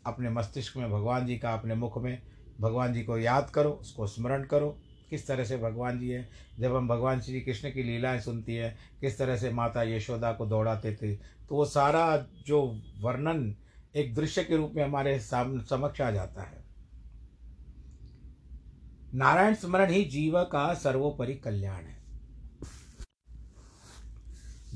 अपने 0.06 0.30
मस्तिष्क 0.30 0.76
में, 0.76 0.90
भगवान 0.90 1.26
जी 1.26 1.37
का 1.38 1.52
अपने 1.54 1.75
मुख 1.75 1.99
में, 1.99 2.22
भगवान 2.60 2.92
जी 2.94 3.02
को 3.02 3.18
याद 3.18 3.50
करो, 3.50 3.70
उसको 3.70 4.06
स्मरण 4.06 4.44
करो, 4.44 4.70
किस 5.10 5.26
तरह 5.26 5.44
से 5.44 5.56
भगवान 5.58 5.99
जी 5.99 6.08
है। 6.08 6.28
जब 6.58 6.76
हम 6.76 6.88
भगवान 6.88 7.20
श्री 7.20 7.40
कृष्ण 7.40 7.70
की 7.70 7.82
लीलाएँ 7.82 8.20
सुनती 8.20 8.54
है, 8.54 8.76
किस 9.00 9.18
तरह 9.18 9.37
से 9.37 9.50
माता 9.50 9.82
यशोदा 9.82 10.32
को 10.32 10.46
दौड़ाते 10.46 10.94
थे 10.94 11.14
तो 11.16 11.56
वो 11.56 11.64
सारा 11.64 12.26
जो 12.46 12.60
वर्णन 13.00 13.54
एक 13.96 14.14
दृश्य 14.14 14.44
के 14.44 14.56
रूप 14.56 14.72
में 14.76 14.82
हमारे 14.84 15.18
समक्ष 15.20 16.00
आ 16.00 16.10
जाता 16.10 16.42
है। 16.42 16.64
नारायण 19.14 19.54
स्मरण 19.54 19.90
ही 19.90 20.04
जीव 20.04 20.42
का 20.44 20.72
सर्वोपरि 20.75 21.34
कल्याण 21.34 21.82
है। 21.82 21.99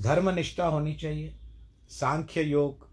धर्मनिष्ठा 0.03 0.67
होनी 0.67 0.95
चाहिए। 0.95 1.39
सांख्य 1.89 2.43
योग 2.43 2.89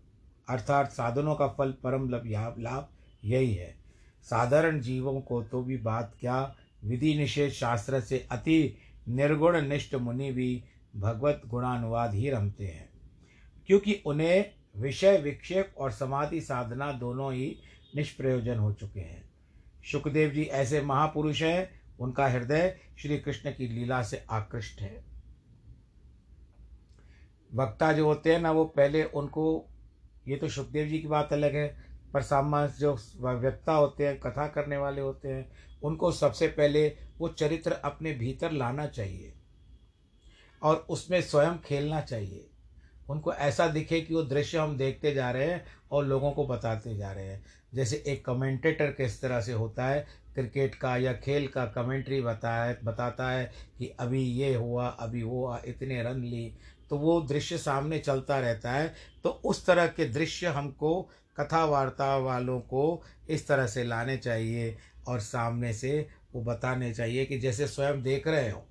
अर्थात 0.50 0.92
साधनों 0.92 1.36
का 1.36 1.48
फल, 1.48 1.72
परम 1.72 2.10
लाभ, 2.10 2.88
यही 3.24 3.54
है। 3.54 3.76
साधारण 4.24 4.80
जीवों 4.80 5.22
को 5.22 5.44
तो 5.44 5.64
भी 5.64 5.78
बात 5.78 6.16
क्या? 6.20 6.56
विधि 6.84 7.16
निषेध 7.16 7.52
शास्त्र 7.52 8.02
से 8.02 8.28
अति 8.32 8.78
निर्गुण 9.10 9.62
निष्ठ 9.62 9.96
मुनि 9.96 10.32
भी 10.32 10.64
भगवत 10.96 11.42
गुणानुवाद 11.48 12.14
ही 12.14 12.30
रमते 12.30 12.66
हैं। 12.66 12.90
क्योंकि 13.68 14.04
उन्हें 14.06 14.46
विषय 14.78 15.18
विक्षेप 15.18 15.76
और 15.78 15.92
समाधि 15.92 16.42
साधना 16.42 16.92
दोनों 16.92 17.34
ही 17.34 17.58
निष्प्रयोजन 17.96 18.58
हो 18.58 18.74
चुके 18.74 19.00
हैं। 19.00 19.30
सुखदेव 19.92 20.30
जी 20.30 20.44
ऐसे 20.44 20.82
महापुरुष 20.82 21.42
हैं, 21.42 21.82
उनका 22.00 22.28
हृदय 22.28 22.78
श्री 22.98 23.18
कृष्ण 23.18 23.52
की 23.52 23.68
लीला 23.68 24.04
से 24.04 24.26
आकृष्ट 24.30 24.82
है। 24.82 25.11
वक्ता 27.54 27.92
जो 27.94 28.06
होते 28.06 28.34
हैं 28.34 28.40
ना, 28.40 28.52
वो 28.52 28.66
पहले 28.66 29.04
उनको, 29.04 29.66
ये 30.28 30.38
तो 30.38 30.50
सुखदेव 30.50 30.88
जी 30.88 31.00
की 31.00 31.08
बात 31.08 31.34
अलग 31.34 31.56
है, 31.56 31.68
पर 32.14 32.22
सामान्य 32.22 32.74
जो 32.80 32.94
व्यक्ता 33.20 33.74
होते 33.74 34.08
हैं, 34.08 34.20
कथा 34.20 34.48
करने 34.48 34.78
वाले 34.78 35.02
होते 35.02 35.30
हैं, 35.30 35.52
उनको 35.84 36.12
सबसे 36.12 36.48
पहले 36.48 36.88
वो 37.20 37.28
चरित्र 37.28 37.72
अपने 37.72 38.14
भीतर 38.14 38.52
लाना 38.52 38.86
चाहिए 38.88 39.34
और 40.62 40.86
उसमें 40.90 41.22
स्वयं 41.22 41.58
खेलना 41.58 42.02
चाहिए। 42.02 42.48
उनको 43.10 43.34
ऐसा 43.34 43.68
दिखे 43.68 44.02
कि 44.02 44.14
वो 44.14 44.24
दृश्य 44.24 44.58
हम 44.58 44.78
देखते 44.78 45.14
जा 45.14 45.32
रहे 45.32 45.46
हैं 45.46 45.64
और 45.92 46.06
लोगों 46.06 46.32
को 46.32 46.46
बताते 46.48 46.96
जा 46.96 47.12
रहे 47.12 47.26
हैं। 47.26 47.44
जैसे 47.74 48.04
एक 48.08 48.26
कमेंटेटर 48.26 48.92
किस 48.92 49.22
तरह 49.22 49.42
से 49.42 49.54
होता 49.54 49.88
है, 49.88 50.06
क्रिकेट 50.36 50.76
का 50.76 50.96
या 50.98 51.14
खेल 51.14 51.48
का 51.48 51.66
कमेंट्री 51.66 52.22
बताया, 52.22 52.76
बताता 52.84 53.30
है 53.30 53.52
कि 53.78 53.88
अभी 54.00 54.22
ये 54.22 54.54
हुआ, 54.56 54.88
अभी 54.88 55.22
हुआ, 55.22 55.62
इतने 55.66 56.02
रन 56.04 56.22
ली 56.22 56.54
तो 56.92 56.98
वो 56.98 57.22
दृश्य 57.22 57.58
सामने 57.58 58.00
चलता 58.00 58.40
रहता 58.40 58.72
है। 58.72 58.94
तो 59.24 59.30
उस 59.30 59.66
तरह 59.66 59.88
के 59.88 60.06
दृश्य 60.06 60.48
हमको 60.48 61.02
कथा 61.40 61.66
वार्ता 61.66 62.18
वालों 62.18 62.60
को 62.60 63.04
इस 63.30 63.48
तरह 63.48 63.68
से 63.68 63.84
लाने 63.84 64.18
चाहिए 64.18 64.78
और 65.08 65.20
सामने 65.20 65.74
से 65.74 66.08
वो 66.34 66.42
बताने 66.44 66.94
चाहिए 66.94 67.26
कि 67.26 67.40
जैसे 67.40 67.68
स्वयं 67.68 68.02
देख 68.04 68.28
रहे 68.28 68.50
हो। 68.50 68.66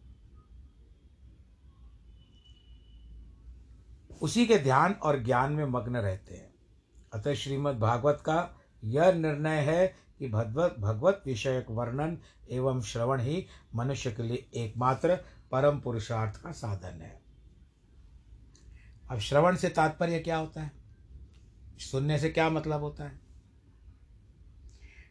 उसी 4.23 4.47
के 4.47 4.59
ध्यान 4.59 4.93
और 4.93 5.23
ज्ञान 5.25 5.53
में 5.53 5.65
मग्न 5.65 5.97
रहते 5.97 6.35
हैं। 6.35 6.55
अतः 7.13 7.35
श्रीमद् 7.35 7.79
भागवत 7.79 8.19
का 8.21 8.61
यह 8.85 9.13
निर्णय 9.13 9.61
है 9.61 9.97
कि 10.19 10.29
भगवत 10.29 10.77
भगवत 10.79 11.23
विषयक 11.27 11.67
वर्णन 11.71 12.19
एवं 12.51 12.81
श्रवण 12.81 13.21
ही 13.21 13.47
मनुष्य 13.75 14.13
के 14.13 14.23
लिए 14.23 14.51
एकमात्र 14.55 15.17
परम 15.53 15.81
पुरुषार्थ 15.81 16.43
का 16.43 16.53
साधन 16.53 17.03
है। 17.03 17.20
अब 19.11 19.19
श्रवण 19.19 19.57
से 19.57 19.69
तात्पर्य 19.69 20.19
क्या 20.19 20.37
होता 20.37 20.63
है? 20.63 20.73
सुनने 21.79 22.19
से 22.19 22.31
क्या 22.31 22.51
मतलब 22.51 22.81
होता 22.81 23.05
है? 23.05 23.21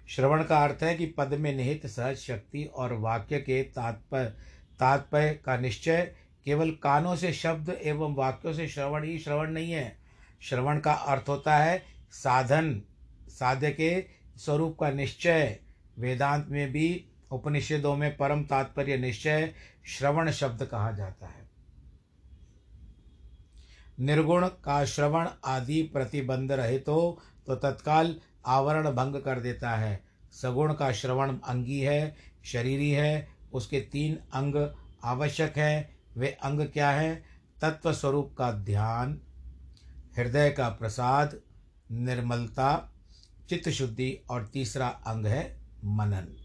श्रवण 0.09 0.43
का 0.43 0.63
अर्थ 0.63 0.83
है 0.83 0.95
कि 0.95 1.05
पद 1.05 1.33
में 1.33 1.55
निहित 1.55 1.87
सहज 1.87 2.17
शक्ति 2.17 2.63
और 2.63 2.93
वाक्य 2.93 3.39
के 3.39 3.63
तात्पर्य 3.63 4.29
तात्पर्य 4.79 5.33
का 5.33 5.57
निश्चय 5.57 6.15
केवल 6.45 6.71
कानों 6.71 7.15
से 7.15 7.33
शब्द 7.33 7.69
एवं 7.69 8.15
वाक्यों 8.15 8.53
से 8.53 8.67
श्रवण 8.67 9.03
ही 9.03 9.19
श्रवण 9.19 9.51
नहीं 9.51 9.71
है। 9.71 9.97
श्रवण 10.41 10.79
का 10.79 10.93
अर्थ 10.93 11.29
होता 11.29 11.57
है 11.57 11.83
साधन, 12.11 12.81
साध्य 13.27 13.71
के 13.71 14.05
स्वरूप 14.37 14.77
का 14.79 14.91
निश्चय। 14.91 15.59
वेदांत 15.99 16.47
में 16.49 16.71
भी 16.71 17.05
उपनिषदों 17.31 17.95
में 17.95 18.17
परम 18.17 18.43
तात्पर्य 18.43 18.97
निश्चय 18.97 19.53
श्रवण 19.85 20.31
शब्द 20.31 20.63
कहा 20.63 20.91
जाता 20.91 21.27
है। 21.27 21.48
निर्गुण 23.99 24.47
का 24.47 24.83
श्रवण 24.85 25.27
आदि 25.45 25.81
प्रतिबंध 25.83 26.51
रहित 26.51 26.85
हो 26.87 27.19
तो 27.47 27.55
तत्काल 27.55 28.15
आवरण 28.45 28.91
भंग 28.91 29.15
कर 29.15 29.39
देता 29.39 29.69
है। 29.71 30.03
सगुण 30.31 30.73
का 30.73 30.91
श्रवण 30.91 31.37
अंगी 31.37 31.79
है, 31.79 32.15
शरीरी 32.45 32.91
है, 32.91 33.27
उसके 33.53 33.79
तीन 33.81 34.17
अंग 34.33 34.55
आवश्यक 35.03 35.57
है। 35.57 35.89
वे 36.17 36.27
अंग 36.43 36.61
क्या 36.61 36.89
है? 36.91 37.23
तत्व 37.61 37.91
स्वरूप 37.93 38.33
का 38.37 38.51
ध्यान, 38.51 39.19
हृदय 40.17 40.49
का 40.49 40.69
प्रसाद, 40.69 41.39
निर्मलता, 41.91 42.89
चित्त 43.49 43.69
शुद्धि 43.69 44.17
और 44.29 44.45
तीसरा 44.45 44.87
अंग 44.87 45.25
है 45.25 45.43
मनन। 45.85 46.38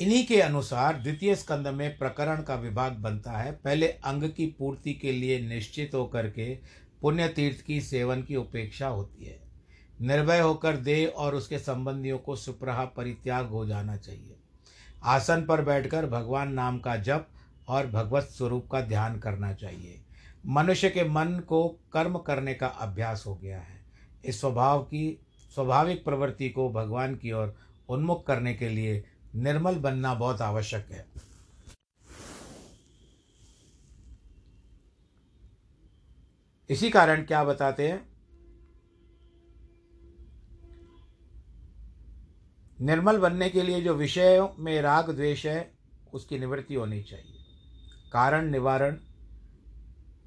इन्हीं 0.00 0.26
के 0.26 0.40
अनुसार 0.40 1.00
द्वितीय 1.00 1.34
स्कंद 1.34 1.68
में 1.68 1.98
प्रकरण 1.98 2.42
का 2.42 2.54
विभाग 2.54 2.92
बनता 2.92 3.32
है। 3.32 3.52
पहले 3.52 3.88
अंग 3.88 4.22
की 4.22 4.46
पूर्ति 4.46 4.92
के 4.92 5.12
लिए 5.12 5.40
निश्चित 5.40 5.90
होकर 5.94 6.30
के 6.30 6.58
पुण्य 7.02 7.28
तीर्थ 7.28 7.60
की 7.60 7.80
सेवन 7.80 8.22
की 8.22 8.36
उपेक्षा 8.36 8.88
होती 8.88 9.24
है। 9.24 9.40
निर्भय 10.00 10.40
होकर 10.40 10.76
देह 10.76 11.08
और 11.08 11.34
उसके 11.34 11.58
संबंधियों 11.58 12.18
को 12.18 12.36
सुप्रहा 12.36 12.84
परित्याग 12.84 13.46
हो 13.46 13.66
जाना 13.66 13.96
चाहिए। 13.96 14.36
आसन 15.02 15.42
पर 15.42 15.62
बैठकर 15.62 16.06
भगवान 16.06 16.52
नाम 16.52 16.78
का 16.78 16.96
जप 16.96 17.28
और 17.68 17.86
भगवत 17.86 18.24
स्वरूप 18.24 18.68
का 18.72 18.80
ध्यान 18.80 19.18
करना 19.18 19.52
चाहिए। 19.52 20.00
मनुष्य 20.46 20.90
के 20.90 21.04
मन 21.04 21.42
को 21.48 21.68
कर्म 21.92 22.18
करने 22.18 22.54
का 22.54 22.66
अभ्यास 22.66 23.24
हो 23.26 23.34
गया 23.34 23.60
है। 23.60 23.80
इस 24.24 24.40
स्वभाव 24.40 24.82
की, 24.82 25.20
स्वाभाविक 25.54 26.04
प्रवृत्ति 26.04 26.48
को 26.48 26.70
भगवान 26.70 27.14
की 27.14 27.32
ओर 27.32 27.56
उन्मुख 27.88 28.26
करने 28.26 28.54
के 28.54 28.68
लिए 28.68 29.04
निर्मल 29.42 29.74
बनना 29.74 30.14
बहुत 30.14 30.40
आवश्यक 30.40 30.86
है। 30.90 31.06
इसी 36.70 36.90
कारण 36.90 37.24
क्या 37.24 37.44
बताते 37.44 37.88
हैं? 37.88 38.08
निर्मल 42.80 43.18
बनने 43.18 43.50
के 43.50 43.62
लिए 43.62 43.80
जो 43.80 43.94
विषय 43.94 44.48
में 44.58 44.82
राग 44.82 45.10
द्वेष 45.10 45.46
है, 45.46 45.78
उसकी 46.12 46.38
निवृत्ति 46.38 46.74
होनी 46.74 47.02
चाहिए। 47.02 47.44
कारण 48.12 48.50
निवारण, 48.50 48.96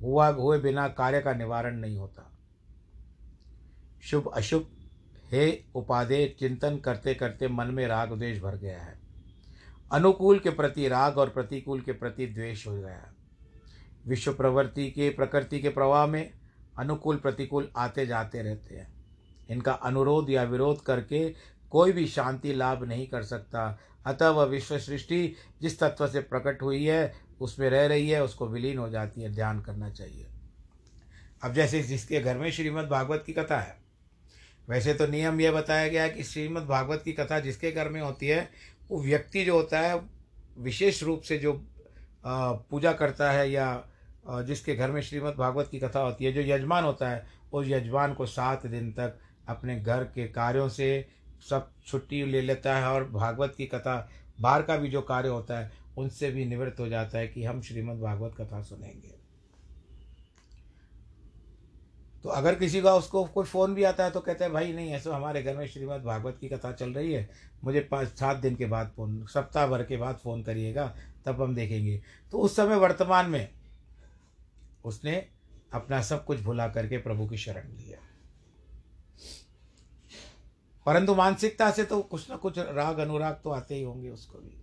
हुआ 0.02 0.28
हुए 0.28 0.60
बिना 0.60 0.88
कार्य 0.88 1.21
का 1.21 1.34
निवारण 1.34 1.76
नहीं 1.76 1.97
होता। 1.97 2.38
शुभ 4.02 4.32
अशुभ, 4.34 4.67
हे 5.32 5.65
उपादेय 5.76 6.36
चिंतन 6.39 6.78
करते 6.78 7.13
करते 7.13 7.47
मन 7.47 7.67
में 7.67 7.88
राग 7.88 8.13
द्वेष 8.13 8.41
भर 8.41 8.56
गया 8.56 8.82
है। 8.82 9.01
अनुकूल 9.91 10.39
के 10.39 10.49
प्रति 10.49 10.88
राग 10.88 11.17
और 11.17 11.30
प्रतिकूल 11.30 11.82
के 11.82 11.91
प्रति 11.91 12.27
द्वेष 12.27 12.67
हो 12.67 12.73
गया। 12.73 13.13
विश्व 14.08 14.34
प्रवृत्ति 14.34 14.91
के, 14.91 15.10
प्रकृति 15.10 15.60
के 15.60 15.69
प्रवाह 15.69 16.06
में 16.06 16.34
अनुकूल, 16.80 17.15
प्रतिकूल 17.15 17.71
आते 17.77 18.06
जाते 18.06 18.41
रहते 18.41 18.75
हैं। 18.75 18.93
इनका 19.49 19.71
अनुरोध 19.71 20.30
या 20.30 20.43
विरोध 20.43 20.84
करके 20.84 21.36
कोई 21.71 21.91
भी 21.91 22.08
शांति 22.08 22.54
लाभ 22.54 22.84
नहीं 22.84 23.08
कर 23.08 23.23
सकता। 23.23 23.80
अतः 24.06 24.30
वह 24.30 24.43
विश्व 24.43 24.80
सृष्टि 24.80 25.36
जिस 25.62 25.80
तत्व 25.80 26.08
से 26.08 26.19
प्रकट 26.19 26.62
हुई 26.62 26.86
है, 26.86 27.13
उसमें 27.41 27.69
रह 27.69 27.86
रही 27.86 28.10
है, 28.10 28.23
उसको 28.23 28.47
विलीन 28.47 28.77
हो 28.77 28.89
जाती 28.89 29.21
है, 29.21 29.30
ध्यान 29.30 29.62
करना 29.62 29.89
चाहिए। 29.89 30.27
अब 31.43 31.54
जैसे 31.54 31.84
जिसके 31.84 32.19
घर 32.19 32.38
में 32.38 32.51
श्रीमद् 32.51 32.89
भागवत 32.89 33.23
की 33.25 33.34
कथा 33.34 33.60
है, 33.60 33.82
वैसे 34.69 34.93
तो 34.93 35.08
नियम 35.08 35.41
यह 35.41 35.51
बताया 35.51 35.88
गया 35.88 36.04
है 36.04 36.10
कि 36.10 36.23
श्रीमद् 36.23 36.65
भागवत 36.65 37.01
की 37.06 37.13
कथा 37.13 37.39
जिसके 37.39 37.71
घर 37.71 37.89
में 37.89 38.01
होती 38.01 38.27
है 38.27 38.49
वो 38.91 39.01
व्यक्ति 39.01 39.43
जो 39.45 39.56
होता 39.56 39.80
है, 39.80 39.99
विशेष 40.60 41.01
रूप 41.04 41.21
से 41.21 41.38
जो 41.38 41.54
पूजा 42.25 42.91
करता 42.93 43.32
है 43.32 43.49
या 43.51 43.84
जिसके 44.47 44.75
घर 44.75 44.91
में 44.91 45.01
श्रीमद् 45.01 45.38
भागवत 45.38 45.67
की 45.71 45.80
कथा 45.80 45.99
होती 45.99 46.25
है, 46.25 46.32
जो 46.34 46.41
यजमान 46.41 46.84
होता 46.84 47.10
है, 47.10 47.25
उस 47.54 47.67
यजमान 47.67 48.13
को 48.13 48.25
सात 48.25 48.65
दिन 48.65 48.91
तक 48.91 49.17
अपने 49.49 49.80
घर 49.80 50.04
के 50.06 50.27
कार्यों 50.27 50.67
से 50.69 51.08
सब 51.49 51.71
छुट्टी 51.88 52.23
ले 52.25 52.41
लेता 52.41 52.75
है 52.77 52.88
और 52.88 53.10
भागवत 53.10 53.54
की 53.58 53.65
कथा 53.65 53.95
बाहर 54.41 54.62
का 54.62 54.77
भी 54.77 54.89
जो 54.89 55.01
कार्य 55.01 55.30
होता 55.30 55.60
है, 55.60 55.71
उनसे 55.97 56.32
भी 56.32 56.45
निवृत्त 56.45 56.80
हो 56.80 56.88
जाता 56.88 57.17
है 57.17 57.27
कि 57.27 57.43
हम 57.43 57.62
श्रीमद् 57.62 58.01
भागवत 58.01 58.36
कथा 58.39 58.62
सुनेंगे। 58.62 59.21
तो 62.24 62.30
अगर 62.30 62.56
किसी 62.56 62.82
का 62.82 62.94
उसको 62.96 63.24
कोई 63.26 63.46
फ़ोन 63.46 63.74
भी 63.76 63.84
आता 63.84 64.04
है 64.04 64.12
तो 64.12 64.20
कहते 64.20 64.44
हैं, 64.44 64.54
भाई, 64.54 64.74
नहीं, 64.74 64.92
ऐसा 64.92 65.16
हमारे 65.16 65.44
घर 65.44 65.56
में 65.58 65.66
श्रीमद् 65.68 66.04
भागवत 66.04 66.38
की 66.42 66.50
कथा 66.50 66.72
चल 66.72 66.94
रही 66.94 67.14
है। 67.14 67.30
मुझे 67.64 67.80
पाँच, 67.82 68.08
सात 68.10 68.38
दिन 68.38 68.56
के 68.56 68.66
बाद 68.66 68.92
फ़ोन, 68.96 69.26
सप्ताह 69.26 69.68
भर 69.68 69.84
के 69.84 69.98
बाद 69.98 70.16
फ़ोन 70.16 70.44
करिएगा, 70.44 70.86
तब 71.26 71.42
हम 71.42 71.56
देखेंगे। 71.56 72.02
तो 72.32 72.40
उस 72.40 72.56
समय 72.56 72.76
वर्तमान 72.76 73.30
में 73.30 73.50
उसने 74.86 75.16
अपना 75.74 76.02
सब 76.02 76.26
कुछ 76.26 76.40
भुला 76.42 76.68
करके 76.68 76.98
प्रभु 76.98 77.28
की 77.28 77.38
शरण 77.38 77.68
लिया 77.70 77.98
परंतु 80.86 81.16
मानसिकता 81.16 81.70
से 81.72 81.84
तो 81.84 82.02
कुछ 82.02 82.30
ना 82.30 82.36
कुछ 82.36 82.58
राग, 82.58 82.98
अनुराग 83.00 83.40
तो 83.44 83.50
आते 83.50 83.76
ही 83.76 83.82
होंगे 83.84 84.10
उसको 84.10 84.40
भी। 84.40 84.58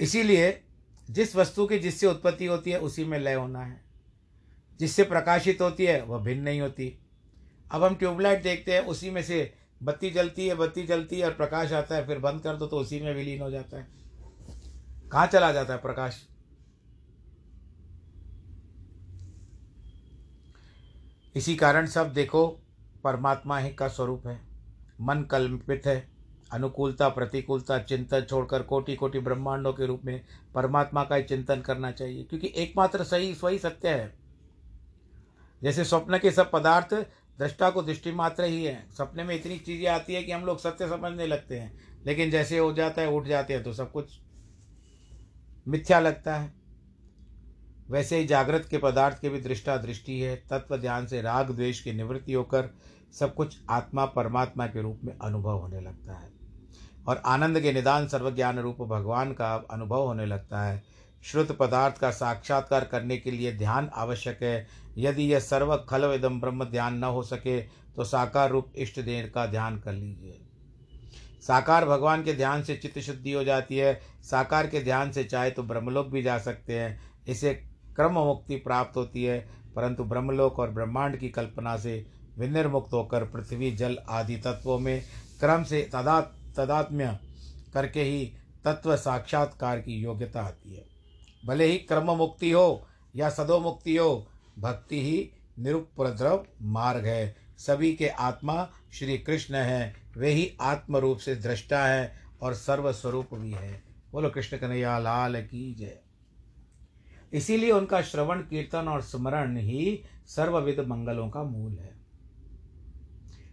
इसीलिए 0.00 0.50
जिस 1.10 1.36
वस्तु 1.36 1.66
की 1.66 1.78
जिससे 1.78 2.06
उत्पत्ति 2.06 2.46
होती 2.46 2.70
है, 2.70 2.80
उसी 2.80 3.04
में 3.04 3.18
लय 3.18 3.34
होना 3.34 3.60
है। 3.60 3.84
जिससे 4.80 5.02
प्रकाशित 5.02 5.60
होती 5.60 5.86
है, 5.86 6.02
वह 6.02 6.18
भिन्न 6.18 6.42
नहीं 6.42 6.60
होती। 6.60 6.98
अब 7.70 7.84
हम 7.84 7.94
ट्यूबलाइट 7.94 8.42
देखते 8.42 8.72
हैं, 8.72 8.80
उसी 8.80 9.10
में 9.10 9.22
से 9.22 9.54
बत्ती 9.82 10.10
जलती 10.10 10.48
है, 10.48 10.54
बत्ती 10.54 10.82
जलती 10.82 11.18
है 11.18 11.24
और 11.24 11.32
प्रकाश 11.32 11.72
आता 11.72 11.96
है, 11.96 12.06
फिर 12.06 12.18
बंद 12.18 12.40
कर 12.40 12.56
दो 12.56 12.66
तो 12.66 12.78
उसी 12.78 13.00
में 13.00 13.14
विलीन 13.14 13.42
हो 13.42 13.50
जाता 13.50 13.78
है। 13.78 13.88
कहाँ 15.12 15.26
चला 15.26 15.52
जाता 15.52 15.72
है 15.72 15.78
प्रकाश? 15.78 16.28
इसी 21.36 21.56
कारण 21.56 21.86
सब 21.86 22.12
देखो, 22.12 22.48
परमात्मा 23.04 23.58
ही 23.58 23.74
का 23.74 23.88
स्वरूप 23.88 24.26
है। 24.26 24.40
मन 25.00 25.22
कल्पित 25.22 25.82
है। 25.86 26.17
अनुकूलता, 26.50 27.08
प्रतिकूलता, 27.08 27.78
चिंतन 27.78 28.20
छोड़कर 28.20 28.62
कोटि 28.62 28.94
कोटि 28.96 29.18
ब्रह्मांडों 29.18 29.72
के 29.72 29.86
रूप 29.86 30.04
में 30.04 30.20
परमात्मा 30.54 31.04
का 31.04 31.14
ही 31.14 31.22
चिंतन 31.22 31.60
करना 31.60 31.90
चाहिए, 31.92 32.24
क्योंकि 32.24 32.52
एकमात्र 32.56 33.04
सही 33.04 33.32
वही 33.42 33.58
सत्य 33.58 33.88
है। 33.88 34.12
जैसे 35.62 35.84
स्वप्न 35.84 36.18
के 36.18 36.30
सब 36.30 36.50
पदार्थ 36.50 36.94
दृष्टा 37.38 37.70
को 37.70 37.82
दृष्टि 37.82 38.12
मात्र 38.12 38.44
ही 38.44 38.64
है। 38.64 38.84
सपने 38.90 39.24
में 39.24 39.34
इतनी 39.34 39.58
चीज़ें 39.58 39.88
आती 39.88 40.14
है 40.14 40.22
कि 40.22 40.32
हम 40.32 40.44
लोग 40.44 40.58
सत्य 40.58 40.88
समझने 40.88 41.26
लगते 41.26 41.58
हैं, 41.58 41.72
लेकिन 42.06 42.30
जैसे 42.30 42.58
हो 42.58 42.72
जाता 42.72 43.02
है, 43.02 43.08
उठ 43.08 43.26
जाते 43.26 43.54
हैं 43.54 43.62
तो 43.62 43.72
सब 43.72 43.92
कुछ 43.92 44.18
मिथ्या 45.66 46.00
लगता 46.00 46.36
है। 46.36 46.52
वैसे 47.90 48.18
ही 48.18 48.26
जागृत 48.26 48.66
के 48.70 48.78
पदार्थ 48.78 49.20
के 49.20 49.28
भी 49.28 49.40
दृष्टा 49.40 49.76
दृष्टि 49.76 50.18
है। 50.20 50.34
तत्व 50.50 50.76
ध्यान 50.76 51.06
से 51.06 51.20
राग, 51.22 51.50
द्वेष 51.50 51.80
की 51.80 51.92
निवृत्ति 51.92 52.32
होकर 52.32 52.70
सब 53.12 53.34
कुछ 53.34 53.58
आत्मा, 53.70 54.04
परमात्मा 54.06 54.66
के 54.66 54.82
रूप 54.82 55.00
में 55.04 55.16
अनुभव 55.18 55.58
होने 55.58 55.80
लगता 55.80 56.18
है। 56.18 56.30
और 57.08 57.22
आनंद 57.26 57.60
के 57.60 57.72
निदान 57.72 58.06
सर्वज्ञान 58.08 58.58
रूप 58.58 58.80
भगवान 58.82 59.32
का 59.32 59.54
अनुभव 59.70 60.06
होने 60.06 60.26
लगता 60.26 60.62
है। 60.62 60.82
श्रुत 61.24 61.50
पदार्थ 61.52 61.98
का 61.98 62.10
साक्षात्कार 62.10 62.84
करने 62.84 63.16
के 63.16 63.30
लिए 63.30 63.52
ध्यान 63.52 63.88
आवश्यक 63.94 64.42
है। 64.42 64.66
यदि 64.98 65.22
यह 65.24 65.40
सर्व 65.40 65.76
खल 65.88 66.06
विदम 66.06 66.40
ब्रह्म 66.40 66.64
ध्यान 66.64 66.98
न 66.98 67.04
हो 67.04 67.22
सके 67.22 67.60
तो 67.96 68.04
साकार 68.04 68.50
रूप 68.50 68.72
इष्ट 68.76 69.00
देव 69.00 69.30
का 69.34 69.46
ध्यान 69.46 69.78
कर 69.78 69.92
लीजिए। 69.92 70.38
साकार 71.42 71.84
भगवान 71.84 72.22
के 72.24 72.32
ध्यान 72.32 72.62
से 72.62 72.76
चित्त 72.76 72.98
शुद्धि 72.98 73.32
हो 73.32 73.44
जाती 73.44 73.76
है। 73.76 74.00
साकार 74.22 74.66
के 74.66 74.80
ध्यान 74.80 75.12
से 75.12 75.24
चाहे 75.24 75.50
तो 75.50 75.62
ब्रह्मलोक 75.62 76.06
भी 76.06 76.22
जा 76.22 76.38
सकते 76.38 76.78
हैं। 76.78 77.00
इसे 77.28 77.54
क्रम 77.96 78.12
मुक्ति 78.14 78.56
प्राप्त 78.56 78.96
होती 78.96 79.24
है, 79.24 79.38
परंतु 79.76 80.04
ब्रह्मलोक 80.04 80.58
और 80.58 80.70
ब्रह्मांड 80.70 81.16
की 81.16 81.28
कल्पना 81.28 81.76
से 81.76 82.04
विनिर्मुक्त 82.38 82.92
होकर 82.92 83.24
पृथ्वी, 83.24 83.70
जल 83.70 83.98
आदि 84.08 84.36
तत्वों 84.36 84.78
में 84.78 85.02
क्रम 85.40 85.62
से 85.64 85.82
तदा 85.92 86.20
तदात्म्य 86.56 87.18
करके 87.74 88.02
ही 88.02 88.32
तत्व 88.64 88.96
साक्षात्कार 88.96 89.80
की 89.80 89.92
योग्यता 89.92 90.42
आती 90.42 90.74
है। 90.74 90.84
भले 91.46 91.64
ही 91.64 91.78
क्रम 91.78 92.10
मुक्ति 92.10 92.50
हो 92.50 92.86
या 93.16 93.30
सदो 93.30 93.60
मुक्ति 93.60 93.96
हो, 93.96 94.26
भक्ति 94.58 95.02
ही 95.02 95.30
निरुपद्रव 95.58 96.46
मार्ग 96.62 97.06
है। 97.06 97.36
सभी 97.58 97.94
के 97.94 98.08
आत्मा 98.08 98.70
श्री 98.92 99.18
कृष्ण 99.18 99.54
हैं। 99.54 100.12
वे 100.16 100.30
ही 100.30 100.56
आत्म 100.60 100.96
रूप 100.96 101.18
से 101.18 101.34
दृष्टा 101.34 101.86
है 101.86 102.20
और 102.42 102.54
सर्वस्वरूप 102.54 103.34
भी 103.34 103.50
है। 103.50 103.82
बोलो 104.12 104.30
कृष्ण 104.30 104.56
कन्हैया, 104.56 104.98
लाल 104.98 105.42
की 105.42 105.74
जय। 105.74 105.98
इसीलिए 107.32 107.70
उनका 107.70 108.02
श्रवण, 108.02 108.40
कीर्तन 108.40 108.88
और 108.88 109.02
स्मरण 109.02 109.56
ही 109.56 110.02
सर्वविध 110.26 110.80
मंगलों 110.80 111.30
का 111.30 111.42
मूल 111.42 111.72
है। 111.72 111.94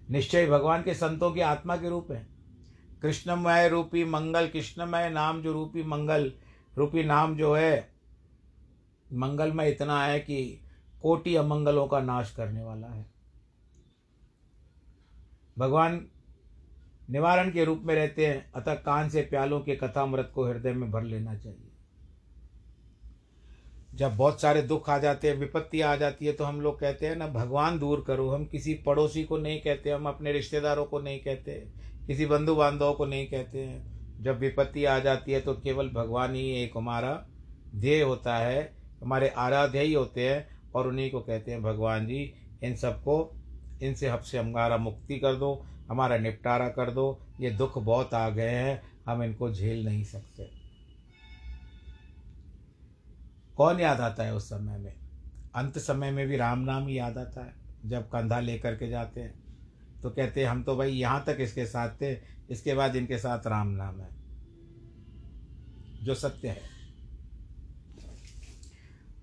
निश्चय 0.10 0.48
भगवान 0.48 0.84
के 0.84 0.94
संतों 0.94 1.32
की 1.32 1.42
आत्मा 1.42 1.78
के 1.78 1.90
रूप 1.90 2.12
है। 2.12 2.35
कृष्णमय 3.06 3.70
रूपी 3.70 4.04
मंगल, 4.04 4.48
कृष्णमय 4.48 5.10
नाम 5.10 5.42
जो 5.42 5.54
रूपी 5.54 5.84
मंगल, 5.84 6.34
रूपी 6.78 7.04
नाम 7.04 7.38
जो 7.38 7.56
है, 7.56 7.90
मंगल 9.14 9.52
में 9.52 9.68
इतना 9.68 10.06
है 10.06 10.20
कि 10.20 10.62
कोटि 11.02 11.36
अमंगलों 11.36 11.88
का 11.88 12.00
नाश 12.00 12.36
करने 12.36 12.64
वाला 12.64 12.88
है। 12.88 13.06
भगवान 15.58 16.08
निवारण 17.10 17.52
के 17.52 17.66
रूप 17.66 17.82
में 17.86 17.96
रहते 17.96 18.28
हैं, 18.28 18.52
अतः 18.52 18.74
कान 18.74 19.10
से 19.10 19.22
प्यालों 19.22 19.62
के 19.62 19.76
कथामृत 19.76 20.32
को 20.36 20.46
हृदय 20.46 20.74
में 20.74 20.92
भर 20.92 21.04
लेना 21.04 21.36
चाहिए। 21.36 21.72
जब 23.94 24.18
बहुत 24.18 24.42
सारे 24.42 24.62
दुख 24.62 24.90
आ 24.90 24.98
जाते 24.98 25.30
हैं, 25.30 25.36
विपत्ति 25.36 25.82
आ 25.82 25.96
जाती 25.96 26.26
है 26.26 26.34
तो 26.34 26.44
हम 26.44 26.62
लोग 26.62 26.80
कहते 26.80 27.08
हैं, 27.08 27.16
ना, 27.16 27.28
भगवान 27.28 27.80
दूर 27.80 28.04
करो, 28.08 28.30
हम 28.30 28.46
किसी 28.46 28.74
पड़ोसी 28.74 29.24
को 29.24 29.38
नहीं 29.38 29.62
कहते, 29.62 29.92
हम 29.92 30.08
अपने 30.08 30.32
रिश्तेदारों 30.32 30.86
को 30.86 31.00
नहीं 31.00 31.20
कहते 31.20 31.86
किसी 32.08 32.26
बंधु 32.26 32.56
बांधव 32.56 32.94
को 32.94 33.06
नहीं 33.06 33.28
कहते 33.28 33.60
हैं। 33.60 33.96
जब 34.24 34.40
विपत्ति 34.40 34.86
आ 34.86 35.00
जाती 35.00 35.32
है 35.32 35.42
तो 35.42 35.54
केवल 35.54 35.90
भगवान 35.90 36.36
ही 36.36 36.64
एक 36.64 36.72
हमारा 36.78 37.28
ध्येय 37.76 38.02
होता 38.02 38.38
है, 38.38 38.76
हमारे 39.02 39.30
आराध्य 39.30 39.80
ही 39.80 39.94
होते 39.94 40.30
हैं 40.30 40.48
और 40.76 40.88
उन्हीं 40.88 41.12
को 41.12 41.20
कहते 41.20 41.52
हैं, 41.52 41.64
भगवान 41.64 42.08
जी, 42.08 42.34
इन 42.64 42.76
सबको, 42.76 43.36
इनसे 43.82 44.08
हमसे 44.08 44.38
हमारा 44.38 44.78
मुक्ति 44.78 45.20
कर 45.20 45.36
दो, 45.36 45.66
हमारा 45.90 46.18
निपटारा 46.18 46.68
कर 46.68 46.92
दो, 46.92 47.22
ये 47.40 47.52
दुख 47.52 47.78
बहुत 47.78 48.14
आ 48.14 48.30
गए 48.30 48.50
हैं, 48.50 48.82
हम 49.06 49.24
इनको 49.24 49.52
झेल 49.54 49.86
नहीं 49.86 50.04
सकते। 50.04 50.50
कौन 53.58 53.80
याद 53.80 54.02
आता 54.02 54.24
है 54.24 54.36
उस 54.36 54.50
समय 54.50 54.78
में? 54.78 54.94
अंत 55.56 55.78
समय 55.78 56.12
में 56.12 56.28
भी 56.28 56.38
राम 56.38 56.60
नाम 56.60 56.88
ही 56.88 56.98
याद 56.98 57.18
आता 57.18 57.46
है, 57.46 57.54
जब 57.86 58.02
कंधा 58.02 58.40
लेकर 58.40 58.76
के 58.76 58.90
जाते 58.90 59.22
हैं। 59.22 59.45
तो 60.06 60.10
कहते 60.10 60.44
हम 60.44 60.62
तो 60.64 60.76
भाई 60.76 60.92
यहाँ 60.92 61.24
तक 61.28 61.38
इसके 61.40 61.66
साथ 61.66 61.90
थे, 61.90 62.12
इसके 62.50 62.74
बाद 62.74 62.96
इनके 62.96 63.18
साथ 63.18 63.48
राम 63.48 63.68
नाम 63.68 64.00
है। 64.02 64.10
जो 66.04 66.16
सत्य 66.16 66.48
है। 66.48 66.62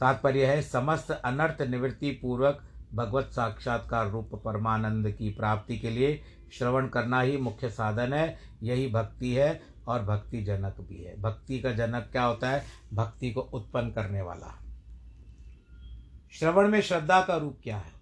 तात्पर्य 0.00 0.46
है, 0.46 0.62
समस्त 0.62 1.10
अनर्थ 1.10 1.62
निवृत्ति 1.62 2.10
पूर्वक 2.10 2.64
भगवत 2.94 3.30
साक्षात्कार 3.32 4.10
रूप 4.10 4.34
परमानंद 4.34 5.10
की 5.10 5.30
प्राप्ति 5.30 5.78
के 5.78 5.90
लिए 5.90 6.20
श्रवण 6.52 6.88
करना 6.88 7.20
ही 7.20 7.36
मुख्य 7.36 7.70
साधन 7.70 8.12
है, 8.12 8.38
यही 8.62 8.90
भक्ति 8.90 9.34
है 9.34 9.62
और 9.88 10.04
भक्ति 10.04 10.42
जनक 10.44 10.80
भी 10.80 11.02
है। 11.02 11.20
भक्ति 11.20 11.60
का 11.60 11.72
जनक 11.72 12.08
क्या 12.12 12.24
होता 12.24 12.50
है? 12.50 12.64
भक्ति 12.92 13.30
को 13.30 13.40
उत्पन्न 13.40 13.90
करने 13.90 14.22
वाला। 14.22 14.58
श्रवण 16.32 16.68
में 16.68 16.80
श्रद्धा 16.80 17.22
का 17.22 17.36
रूप 17.36 17.60
क्या 17.62 17.76
है? 17.76 18.01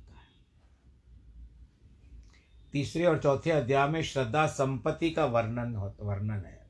तीसरे 2.72 3.04
और 3.04 3.18
चौथे 3.18 3.50
अध्याय 3.50 3.88
में 3.88 4.02
श्रद्धा 4.02 4.46
संपत्ति 4.46 5.10
का 5.10 5.24
वर्णन 5.24 5.92
वर्णन 6.00 6.44
है। 6.46 6.66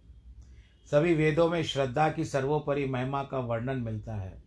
सभी 0.90 1.14
वेदों 1.14 1.48
में 1.50 1.62
श्रद्धा 1.62 2.08
की 2.08 2.24
सर्वोपरि 2.24 2.86
महिमा 2.86 3.22
का 3.22 3.38
वर्णन 3.38 3.76
मिलता 3.76 4.14
है। 4.14 4.42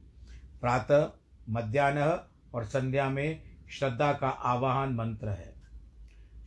प्रातः 0.62 1.12
मध्यान्ह 1.50 2.24
और 2.54 2.66
संध्या 2.66 3.10
में 3.10 3.42
श्रद्धा 3.70 4.14
का 4.14 4.30
आवाहन 4.30 4.94
मंत्र 4.94 5.30
है। 5.30 5.54